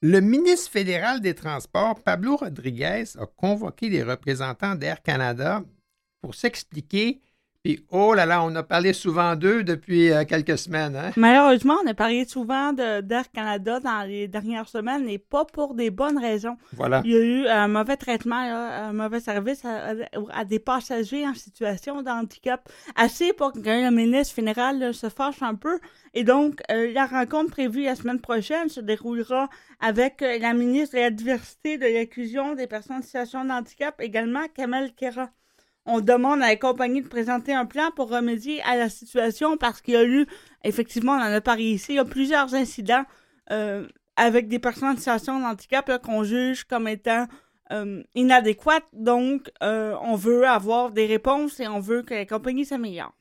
[0.00, 5.62] le ministre fédéral des Transports, Pablo Rodriguez, a convoqué les représentants d'Air Canada
[6.20, 7.20] pour s'expliquer
[7.68, 10.96] puis, oh là là, on a parlé souvent d'eux depuis euh, quelques semaines.
[10.96, 11.10] Hein?
[11.16, 15.90] Malheureusement, on a parlé souvent d'Air Canada dans les dernières semaines et pas pour des
[15.90, 16.56] bonnes raisons.
[16.72, 17.02] Voilà.
[17.04, 22.00] Il y a eu un mauvais traitement, un mauvais service à, des passagers en situation
[22.00, 22.66] de handicap.
[22.96, 25.78] Assez pour que le ministre fédéral se fâche un peu.
[26.14, 30.96] Et donc, euh, la rencontre prévue la semaine prochaine se déroulera avec euh, la ministre
[30.96, 35.28] de la Diversité, de l'inclusion des personnes en situation de handicap, également Kamel Kera
[35.88, 39.80] on demande à la compagnie de présenter un plan pour remédier à la situation parce
[39.80, 40.26] qu'il y a eu,
[40.62, 43.04] effectivement, on en a parlé ici, il y a plusieurs incidents
[43.50, 43.86] euh,
[44.16, 47.26] avec des personnes en situation de qu'on juge comme étant
[47.72, 48.86] euh, inadéquates.
[48.92, 53.14] Donc, euh, on veut avoir des réponses et on veut que la compagnie s'améliore.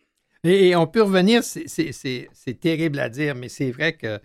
[0.44, 4.19] Et, on peut revenir, c'est terrible à dire, mais c'est vrai que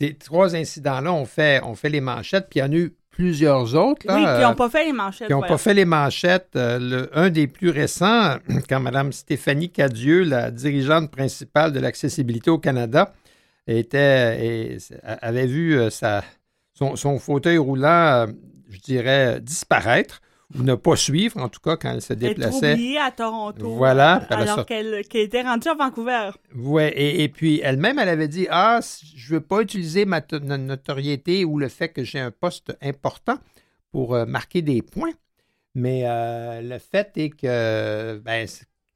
[0.00, 4.06] les trois incidents-là ont fait, les manchettes, puis il y a eu plusieurs autres.
[4.08, 5.26] oui, qui n'ont euh, pas fait les manchettes.
[5.26, 6.50] Qui n'ont pas fait les manchettes.
[6.54, 8.36] Euh, un des plus récents,
[8.68, 13.12] quand Mme Stéphanie Cadieux, la dirigeante principale de l'accessibilité au Canada,
[13.66, 16.22] était, avait vu euh, sa,
[16.74, 18.26] son, fauteuil roulant,
[18.70, 20.22] je dirais, disparaître
[20.54, 22.72] ou ne pas suivre, en tout cas, quand elle se déplaçait.
[22.78, 23.74] Elle à Toronto.
[23.74, 24.26] Voilà.
[24.30, 26.30] Alors qu'elle était rendue à Vancouver.
[26.54, 28.80] Oui, et, puis elle-même, elle avait dit Ah,
[29.14, 33.38] je ne veux pas utiliser ma notoriété ou le fait que j'ai un poste important
[33.92, 35.12] pour euh, marquer des points.
[35.74, 38.48] Mais euh, le fait est que, ben,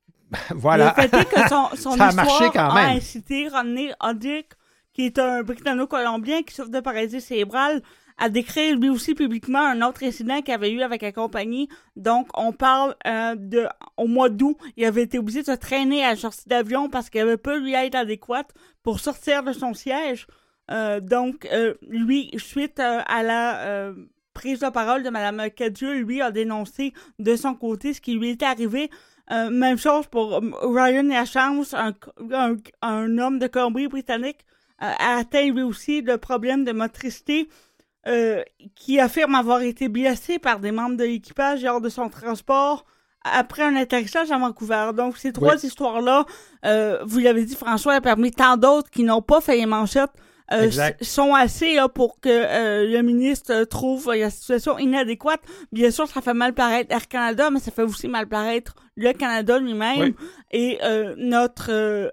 [0.51, 0.95] voilà.
[0.97, 2.85] Le fait est que son, son Ça a marché quand même.
[2.85, 4.49] a incité Rodney Hoddick,
[4.95, 7.83] qui est un Britanno-Colombien qui souffre de paralysie cérébrale,
[8.23, 11.69] à décrire lui aussi publiquement un autre incident qu'il avait eu avec la compagnie.
[11.97, 13.66] Donc, on parle euh, de
[13.97, 17.11] au mois d'août, il avait été obligé de se traîner à la sortie d'avion parce
[17.11, 18.55] qu'il avait pas lui être adéquate
[18.85, 20.28] pour sortir de son siège.
[20.70, 23.93] Euh, donc, euh, lui, suite à la
[24.35, 28.31] prise de parole de Mme Cadieux, lui a dénoncé de son côté ce qui lui
[28.31, 28.89] était arrivé.
[29.28, 31.93] même chose pour Ryan Lachance, un,
[32.31, 34.47] un, un homme de Colombie-Britannique,
[34.78, 37.49] a atteint lui aussi de problèmes de motricité.
[38.09, 38.43] Euh,
[38.74, 42.85] qui affirme avoir été blessé par des membres de l'équipage lors de son transport
[43.23, 44.91] après un atterrissage à Vancouver.
[44.93, 46.24] Donc, ces trois histoires-là,
[46.65, 50.11] euh, vous l'avez dit, François, a permis tant d'autres qui n'ont pas fait les manchettes,
[50.53, 50.69] euh,
[51.01, 55.41] sont assez pour que le ministre trouve la situation inadéquate.
[55.70, 59.12] Bien sûr, ça fait mal paraître Air Canada, mais ça fait aussi mal paraître le
[59.12, 60.15] Canada lui-même
[60.51, 60.81] et
[61.19, 62.12] notre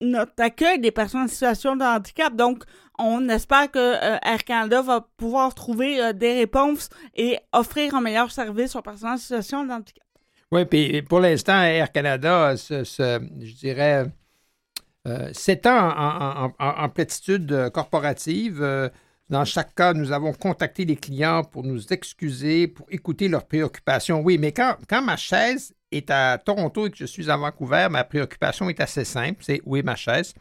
[0.00, 2.34] notre accueil des personnes en situation de handicap.
[2.34, 2.64] Donc,
[3.00, 8.00] on espère que euh, Air Canada va pouvoir trouver euh, des réponses et offrir un
[8.00, 10.04] meilleur service aux personnes en situation de handicap.
[10.52, 14.06] Oui, puis pour l'instant, Air Canada, je dirais,
[15.06, 18.90] euh, s'étend en, en, corporative.
[19.28, 24.20] Dans chaque cas, nous avons contacté les clients pour nous excuser, pour écouter leurs préoccupations.
[24.22, 27.86] Oui, mais quand, quand ma chaise est à Toronto et que je suis à Vancouver,
[27.88, 29.44] ma préoccupation est assez simple.
[29.44, 30.34] C'est où est ma chaise?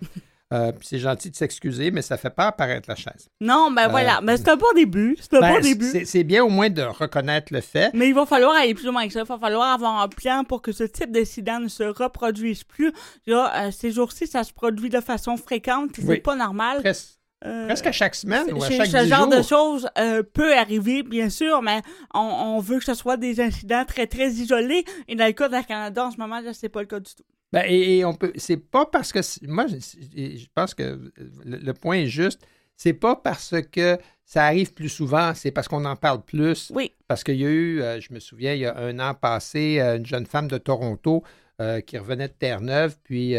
[0.51, 3.30] Euh, c'est gentil de s'excuser, mais ça fait pas apparaître la chaise.
[3.39, 4.17] Non, ben voilà.
[4.17, 5.15] Euh, mais c'est un bon début.
[5.19, 6.05] C'est un bon ben, début.
[6.05, 7.91] C'est bien au moins de reconnaître le fait.
[7.93, 9.19] Mais il va falloir aller plus loin que ça.
[9.19, 12.91] Il va falloir avoir un plan pour que ce type d'incident ne se reproduise plus.
[13.27, 15.91] Là, euh, ces jours-ci, ça se produit de façon fréquente.
[16.03, 16.81] C'est pas normal.
[16.81, 19.88] Presque à chaque semaine ou à chaque Ce genre de choses
[20.34, 21.84] peut arriver, bien sûr, mais
[22.15, 24.84] on, veut que ce soit des incidents très, très isolés.
[25.07, 27.13] Et dans le cas de Canada, en ce moment, là, c'est pas le cas du
[27.13, 27.23] tout.
[27.51, 28.31] Ben, et, on peut.
[28.35, 29.19] C'est pas parce que.
[29.47, 31.11] Moi, je pense que
[31.43, 32.41] le, point est juste.
[32.76, 36.71] C'est pas parce que ça arrive plus souvent, c'est parce qu'on en parle plus.
[36.73, 36.93] Oui.
[37.07, 39.80] Parce qu'il y a eu, euh, je me souviens, il y a un an passé,
[39.80, 41.23] euh, une jeune femme de Toronto
[41.59, 43.35] euh, qui revenait de Terre-Neuve, puis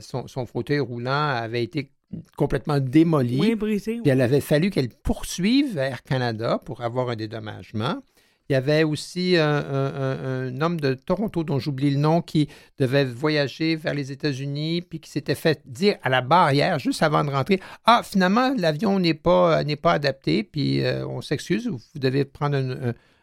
[0.00, 1.90] son, son, fauteuil roulant avait été
[2.36, 3.40] complètement démoli.
[3.40, 3.98] Oui, brisé.
[4.00, 8.00] Puis elle avait fallu qu'elle poursuive Air Canada pour avoir un dédommagement.
[8.48, 12.48] Il y avait aussi un, homme de Toronto dont j'oublie le nom qui
[12.78, 17.24] devait voyager vers les États-Unis puis qui s'était fait dire à la barrière juste avant
[17.24, 21.80] de rentrer Ah, finalement, l'avion n'est pas, n'est pas adapté, puis euh, on s'excuse, vous
[21.94, 22.56] devez prendre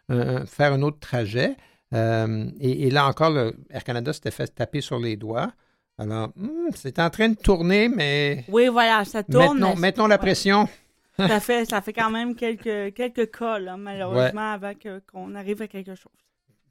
[0.09, 1.55] un, faire un autre trajet.
[1.93, 3.37] Euh, et, là encore,
[3.69, 5.51] Air Canada s'était fait taper sur les doigts.
[5.97, 8.45] Alors, hmm, c'est en train de tourner, mais.
[8.47, 9.63] Oui, voilà, ça tourne.
[9.77, 10.67] Mettons, la pression
[11.17, 14.73] ça, fait, ça fait quand même quelques, quelques cas, malheureusement, avant
[15.11, 16.11] qu'on arrive à quelque chose.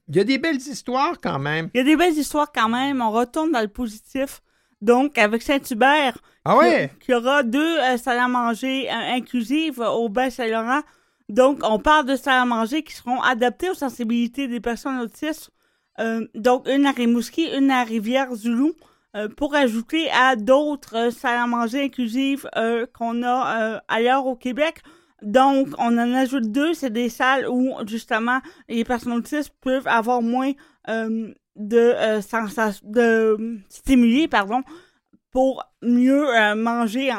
[0.08, 1.70] Il y a des belles histoires quand même.
[1.72, 3.00] Il y a des belles histoires quand même.
[3.00, 4.42] On retourne dans le positif.
[4.80, 6.90] Donc, avec Saint-Hubert, ah ouais?
[7.00, 10.80] qui, aura deux euh, salles à manger euh, inclusives au Bain-Saint-Laurent.
[11.28, 15.50] Donc, on parle de salles à manger qui seront adaptées aux sensibilités des personnes autistes.
[16.00, 18.72] Euh, donc, une à Rimouski, une à Rivière-du-Loup.
[19.16, 24.36] Euh, pour ajouter à d'autres euh, salles à manger inclusives euh, qu'on a ailleurs au
[24.36, 24.82] Québec.
[25.22, 26.74] Donc, on en ajoute deux.
[26.74, 30.52] C'est des salles où, justement, les personnes autistes peuvent avoir moins
[30.88, 34.62] de, euh, sensation- de stimuli, pardon,
[35.30, 36.26] pour mieux
[36.56, 37.10] manger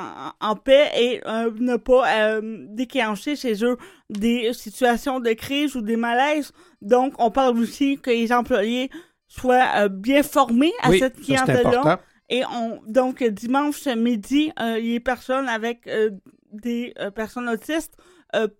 [0.41, 3.77] en, paix et ne pas déclencher chez eux
[4.09, 6.51] des situations de crise ou des malaises.
[6.81, 8.89] Donc, on parle aussi que les employés
[9.39, 11.99] soient euh, bien formés à oui, cette clientèle-là.
[12.29, 16.11] Et on, donc, dimanche midi, euh, les personnes avec euh,
[16.51, 17.95] des euh, personnes autistes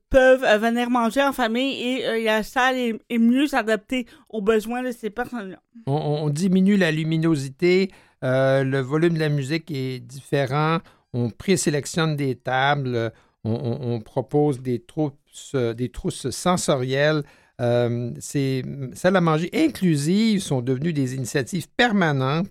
[0.10, 4.92] peuvent venir manger en famille et la salle est, est mieux adaptée aux besoins de
[4.92, 5.60] ces personnes-là.
[5.88, 5.94] On,
[6.26, 7.90] on diminue la luminosité,
[8.22, 10.80] le volume de la musique est différent,
[11.14, 13.14] on présélectionne des tables,
[13.46, 17.24] on, on- on propose des trousses, des trousses sensorielles.
[17.60, 18.64] Euh, ces
[18.94, 22.50] salles à manger inclusives sont devenues des initiatives permanentes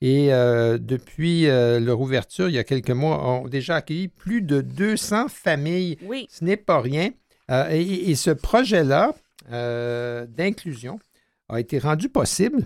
[0.00, 4.42] et euh, depuis euh, leur ouverture, il y a quelques mois, ont déjà accueilli plus
[4.42, 6.26] de 200 familles Oui.
[6.30, 7.10] ce n'est pas rien.
[7.70, 9.14] Et, et ce projet-là
[10.26, 10.98] d'inclusion
[11.48, 12.62] a été rendu possible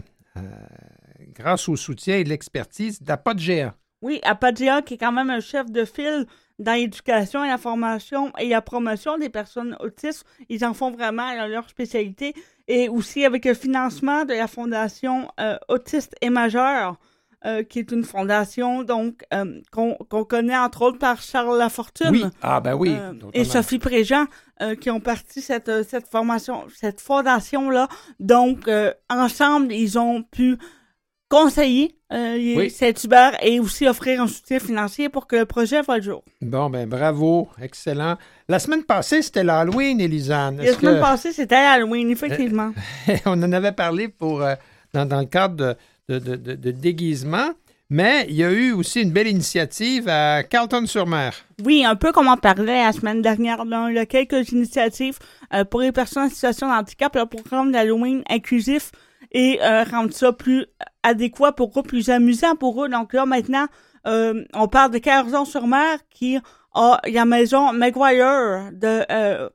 [1.35, 3.73] grâce au soutien et l'expertise d'Apat Géant.
[4.03, 6.27] Oui, Apadia, qui est quand même un chef de file
[6.63, 10.25] dans l'éducation et la formation et la promotion des personnes autistes.
[10.49, 12.35] Ils en font vraiment leur spécialité.
[12.69, 16.97] Et aussi avec le financement de la Fondation euh, Autiste et Majeur,
[17.45, 22.11] euh, qui est une fondation donc euh, qu'on connaît entre autres par Charles Lafortune.
[22.11, 22.95] Oui, ah ben oui.
[22.97, 24.27] Euh, et Sophie Préjean
[24.61, 27.89] euh, qui ont parti cette, cette formation, cette fondation-là.
[28.21, 28.71] Donc,
[29.11, 30.57] ensemble, ils ont pu
[31.33, 32.69] conseiller euh, Oui.
[32.69, 36.23] Saint-Hubert et aussi offrir un soutien financier pour que le projet voit le jour.
[36.43, 38.19] Bon, ben bravo, excellent.
[38.49, 40.59] La semaine passée, c'était l'Halloween, Élisane.
[40.59, 42.73] La semaine que- passée, c'était Halloween, effectivement.
[43.25, 44.55] on en avait parlé pour, euh,
[44.93, 45.75] dans, dans le cadre de,
[46.11, 47.49] de- de- de- de déguisement,
[47.89, 51.33] mais il y a eu aussi une belle initiative à Carlton-sur-Mer.
[51.65, 55.19] Oui, un peu comme on parlait la semaine dernière, là, il y a quelques initiatives
[55.55, 58.93] euh, pour les personnes en situation de handicap, le programme d'Halloween inclusif
[59.33, 60.67] et euh, rendre ça plus
[61.03, 62.89] adéquat pour eux, plus amusant pour eux.
[62.89, 63.67] Donc là, maintenant,
[64.07, 66.39] euh, on parle de Carlton-sur-Mer qui
[66.75, 69.51] a la maison Maguire de...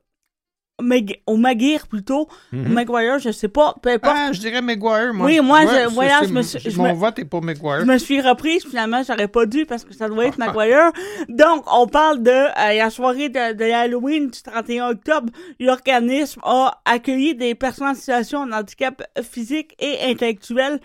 [0.80, 2.72] Mag- au Maguire plutôt, Mhm.
[2.72, 4.14] Maguire, je sais pas, peu importe.
[4.16, 5.26] Ah, je dirais Maguire, moi.
[5.26, 7.80] Oui, moi, je- voilà, je me suis- je Mon me- vote est pour Maguire.
[7.80, 10.92] Je me suis reprise, finalement, j'aurais pas dû parce que ça doit être Maguire.
[11.28, 15.32] Donc, on parle de euh, la soirée de, de Halloween du 31 octobre.
[15.58, 20.80] L'organisme a accueilli des personnes en situation de handicap physique et intellectuel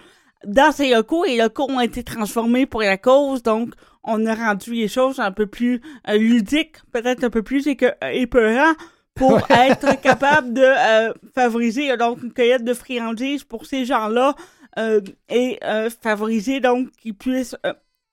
[0.45, 3.43] dans ses locaux et les locaux ont été transformés pour la cause.
[3.43, 3.69] Donc,
[4.03, 7.95] on a rendu les choses un peu plus euh, ludiques, peut-être un peu plus éque-
[8.11, 8.73] épeurant
[9.15, 14.35] pour être capable de euh, favoriser euh, donc une cueillette de friandises pour ces gens-là
[14.79, 17.55] euh, et euh, favoriser donc qu'ils puissent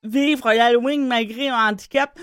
[0.02, 2.18] vivre l'Halloween malgré un handicap.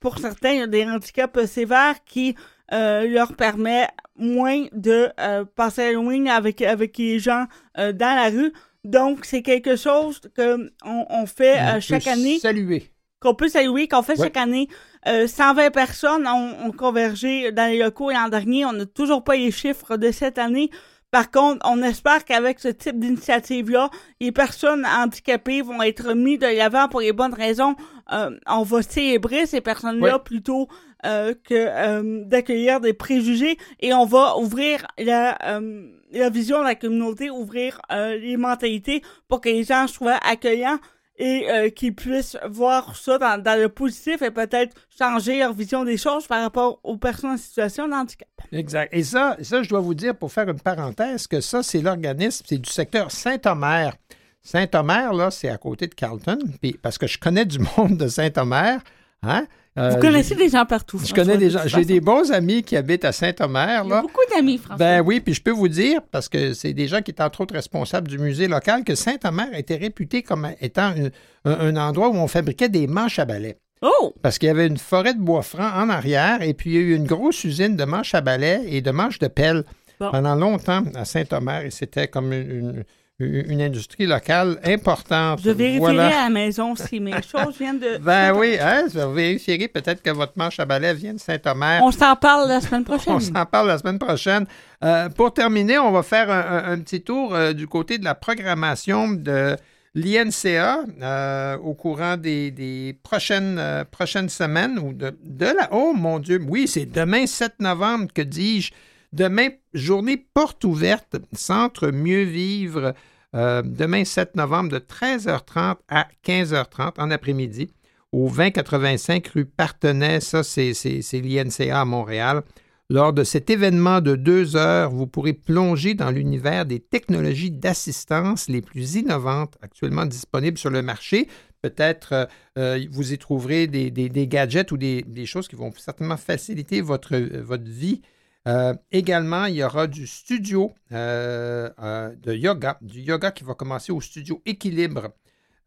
[0.00, 2.34] Pour certains, il y a des handicaps sévères qui
[2.72, 3.86] leur permet
[4.16, 5.10] moins de
[5.54, 7.46] passer Halloween avec, avec les gens
[7.76, 8.52] dans la rue.
[8.82, 12.90] Donc, c'est quelque chose que on, on fait chaque peut année Saluer.
[13.20, 14.24] qu'on peut saluer, qu'on fait Ouais.
[14.26, 14.68] chaque année.
[15.06, 18.64] Euh, 120 personnes ont, ont convergé dans les locaux l'an dernier.
[18.64, 20.70] On n'a toujours pas les chiffres de cette année.
[21.14, 23.88] Par contre, on espère qu'avec ce type d'initiative-là,
[24.20, 27.76] les personnes handicapées vont être mises de l'avant pour les bonnes raisons.
[28.12, 30.66] Euh, on va célébrer ces personnes-là plutôt
[31.06, 36.64] euh, que euh, d'accueillir des préjugés et on va ouvrir la, euh, la vision de
[36.64, 40.78] la communauté, ouvrir euh, les mentalités pour que les gens soient accueillants
[41.16, 45.84] et euh, qu'ils puissent voir ça dans, dans le positif et peut-être changer leur vision
[45.84, 48.28] des choses par rapport aux personnes en situation de handicap.
[48.52, 48.92] Exact.
[48.92, 52.44] Et ça, ça, je dois vous dire, pour faire une parenthèse, que ça, c'est l'organisme,
[52.48, 53.94] c'est du secteur Saint-Omer.
[54.42, 58.08] Saint-Omer, là, c'est à côté de Carlton, puis parce que je connais du monde de
[58.08, 58.80] Saint-Omer.
[59.22, 59.46] Hein?
[59.76, 61.00] Euh, Vous connaissez j'ai- des gens partout.
[61.04, 61.60] Je connais des de gens.
[61.66, 64.02] J'ai des bons amis qui habitent à Saint-Omer, Il y a là.
[64.02, 64.76] beaucoup d'amis, François.
[64.76, 67.40] Ben oui, puis je peux vous dire, parce que c'est des gens qui étaient entre
[67.40, 72.08] autres responsables du musée local, que Saint-Omer était réputé comme étant un, un- un endroit
[72.08, 73.56] où on fabriquait des manches à balai.
[73.82, 74.14] Oh!
[74.22, 76.78] Parce qu'il y avait une forêt de bois franc en arrière, et puis il y
[76.78, 79.64] a eu une grosse usine de manches à balai et de manches de pelle
[80.00, 80.10] Bon.
[80.12, 82.84] pendant longtemps à Saint-Omer, et c'était comme une, une-
[83.24, 85.40] une industrie locale importante.
[85.44, 86.06] Je vérifierai Voilà.
[86.06, 87.98] à la maison si mes choses viennent de...
[87.98, 91.80] Ben oui, hein, vérifierez peut-être que votre manche à balai vient de Saint-Omer.
[91.82, 93.14] On s'en parle la semaine prochaine.
[93.14, 94.46] On s'en parle la semaine prochaine.
[94.82, 98.04] Euh, pour terminer, on va faire un, un- un petit tour euh, du côté de
[98.04, 99.56] la programmation de
[99.94, 103.60] l'INCA euh, au courant des, des prochaines,
[103.90, 105.68] prochaines semaines ou de, de la...
[105.72, 108.72] Oh mon Dieu, oui, c'est demain 7 novembre, que dis-je?
[109.12, 112.94] Demain, journée porte ouverte, Centre Mieux Vivre
[113.34, 117.70] euh, demain 7 novembre de 13h30 à 15h30 en après-midi
[118.12, 120.20] au 2085 rue Partenay.
[120.20, 120.72] Ça, c'est
[121.14, 122.42] l'INCA à Montréal.
[122.90, 128.48] Lors de cet événement de deux heures, vous pourrez plonger dans l'univers des technologies d'assistance
[128.48, 131.28] les plus innovantes actuellement disponibles sur le marché.
[131.62, 132.26] Peut-être euh,
[132.58, 137.64] euh, vous y trouverez des, gadgets ou des, choses qui vont certainement faciliter votre, votre
[137.64, 138.02] vie.
[138.46, 144.00] Euh, également, il y aura du studio de yoga, du yoga qui va commencer au
[144.00, 145.12] studio Équilibre.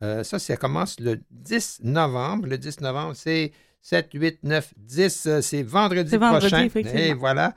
[0.02, 2.48] ça, ça commence le 10 novembre.
[2.48, 3.52] Le 10 novembre, c'est
[3.82, 5.42] 7, 8, 9, 10.
[5.42, 6.68] c'est vendredi, prochain.
[6.76, 7.56] Et voilà.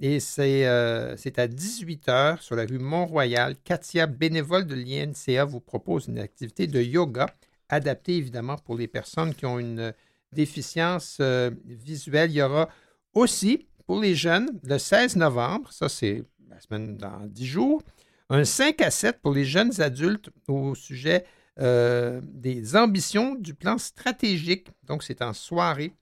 [0.00, 3.56] et c'est à 18h sur la rue Mont-Royal.
[3.64, 7.26] Katia, bénévole de l'INCA, vous propose une activité de yoga
[7.70, 9.94] adaptée évidemment pour les personnes qui ont une
[10.32, 11.20] déficience
[11.64, 12.30] visuelle.
[12.30, 12.68] Il y aura
[13.14, 17.82] aussi pour les jeunes le 16 novembre, ça c'est la semaine dans 10 jours,
[18.28, 21.24] un 5 à 7 pour les jeunes adultes au sujet
[21.60, 24.68] euh, des ambitions du plan stratégique.
[24.84, 25.92] Donc, c'est en soirée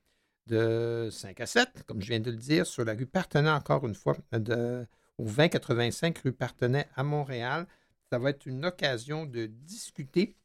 [0.47, 3.85] de 5 à 7, comme je viens de le dire, sur la rue Partenay, encore
[3.87, 7.67] une fois, au 2085 rue Partenay à Montréal.
[8.13, 10.37] Ça va être une occasion de discuter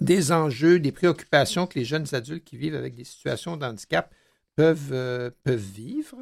[0.00, 4.12] des enjeux, des préoccupations que les jeunes adultes qui vivent avec des situations de handicap
[4.56, 6.18] peuvent, euh, peuvent vivre.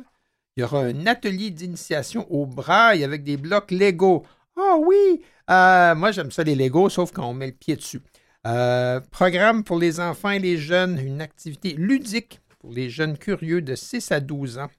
[0.57, 4.25] Il y aura un atelier d'initiation au braille avec des blocs Lego.
[4.57, 5.23] Ah oui!
[5.51, 8.01] Euh, moi, j'aime ça les Legos, sauf quand on met le pied dessus.
[8.47, 13.61] Euh, programme pour les enfants et les jeunes, une activité ludique pour les jeunes curieux
[13.61, 14.71] de 6 à 12 ans.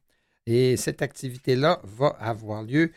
[0.48, 2.92] Et cette activité-là va avoir lieu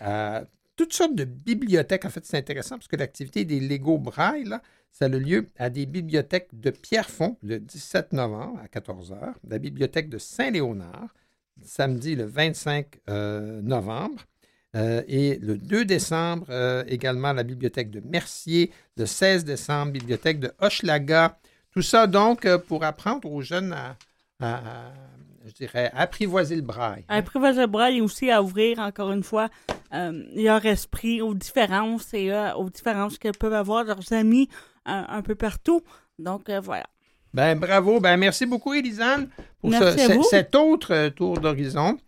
[0.00, 0.44] à
[0.76, 2.06] toutes sortes de bibliothèques.
[2.06, 4.48] En fait, c'est intéressant parce que l'activité des Lego Braille,
[4.92, 10.08] ça a lieu à des bibliothèques de Pierrefonds le 17 novembre à 14h, la bibliothèque
[10.08, 11.12] de Saint-Léonard,
[11.62, 14.22] samedi le 25 euh, novembre,
[14.76, 18.72] euh, et le 2 décembre, euh, également la bibliothèque de Mercier.
[18.96, 21.38] Le 16 décembre, bibliothèque de Hochelaga.
[21.70, 23.74] Tout ça, donc, pour apprendre aux jeunes
[24.40, 24.92] à,
[25.44, 27.04] je dirais, apprivoiser le braille.
[27.08, 29.48] apprivoiser le braille et aussi à ouvrir, encore une fois,
[29.90, 34.48] leur esprit aux différences et aux différences que peuvent avoir leurs amis
[34.84, 35.82] un peu partout.
[36.18, 36.86] Donc, voilà.
[37.34, 38.00] Ben, bravo.
[38.00, 39.28] Ben, merci beaucoup, Elisane,
[39.60, 39.72] pour
[40.30, 41.98] cet autre tour d'horizon.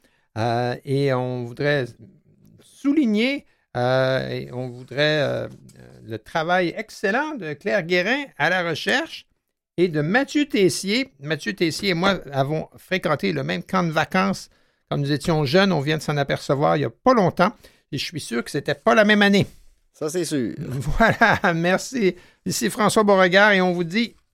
[0.85, 1.87] et on voudrait
[2.61, 3.45] souligner,
[3.77, 5.49] euh, et on voudrait euh,
[6.07, 9.27] le travail excellent de Claire Guérin à la recherche
[9.77, 11.13] et de Mathieu Tessier.
[11.21, 14.49] Mathieu Tessier et moi avons fréquenté le même camp de vacances
[14.89, 15.73] quand nous étions jeunes.
[15.73, 17.53] On vient de s'en apercevoir il n'y a pas longtemps
[17.93, 19.47] et je suis sûr que ce n'était pas la même année.
[19.93, 20.55] Ça, c'est sûr.
[20.99, 22.15] Voilà, merci.
[22.47, 24.15] Ici François Beauregard et on vous dit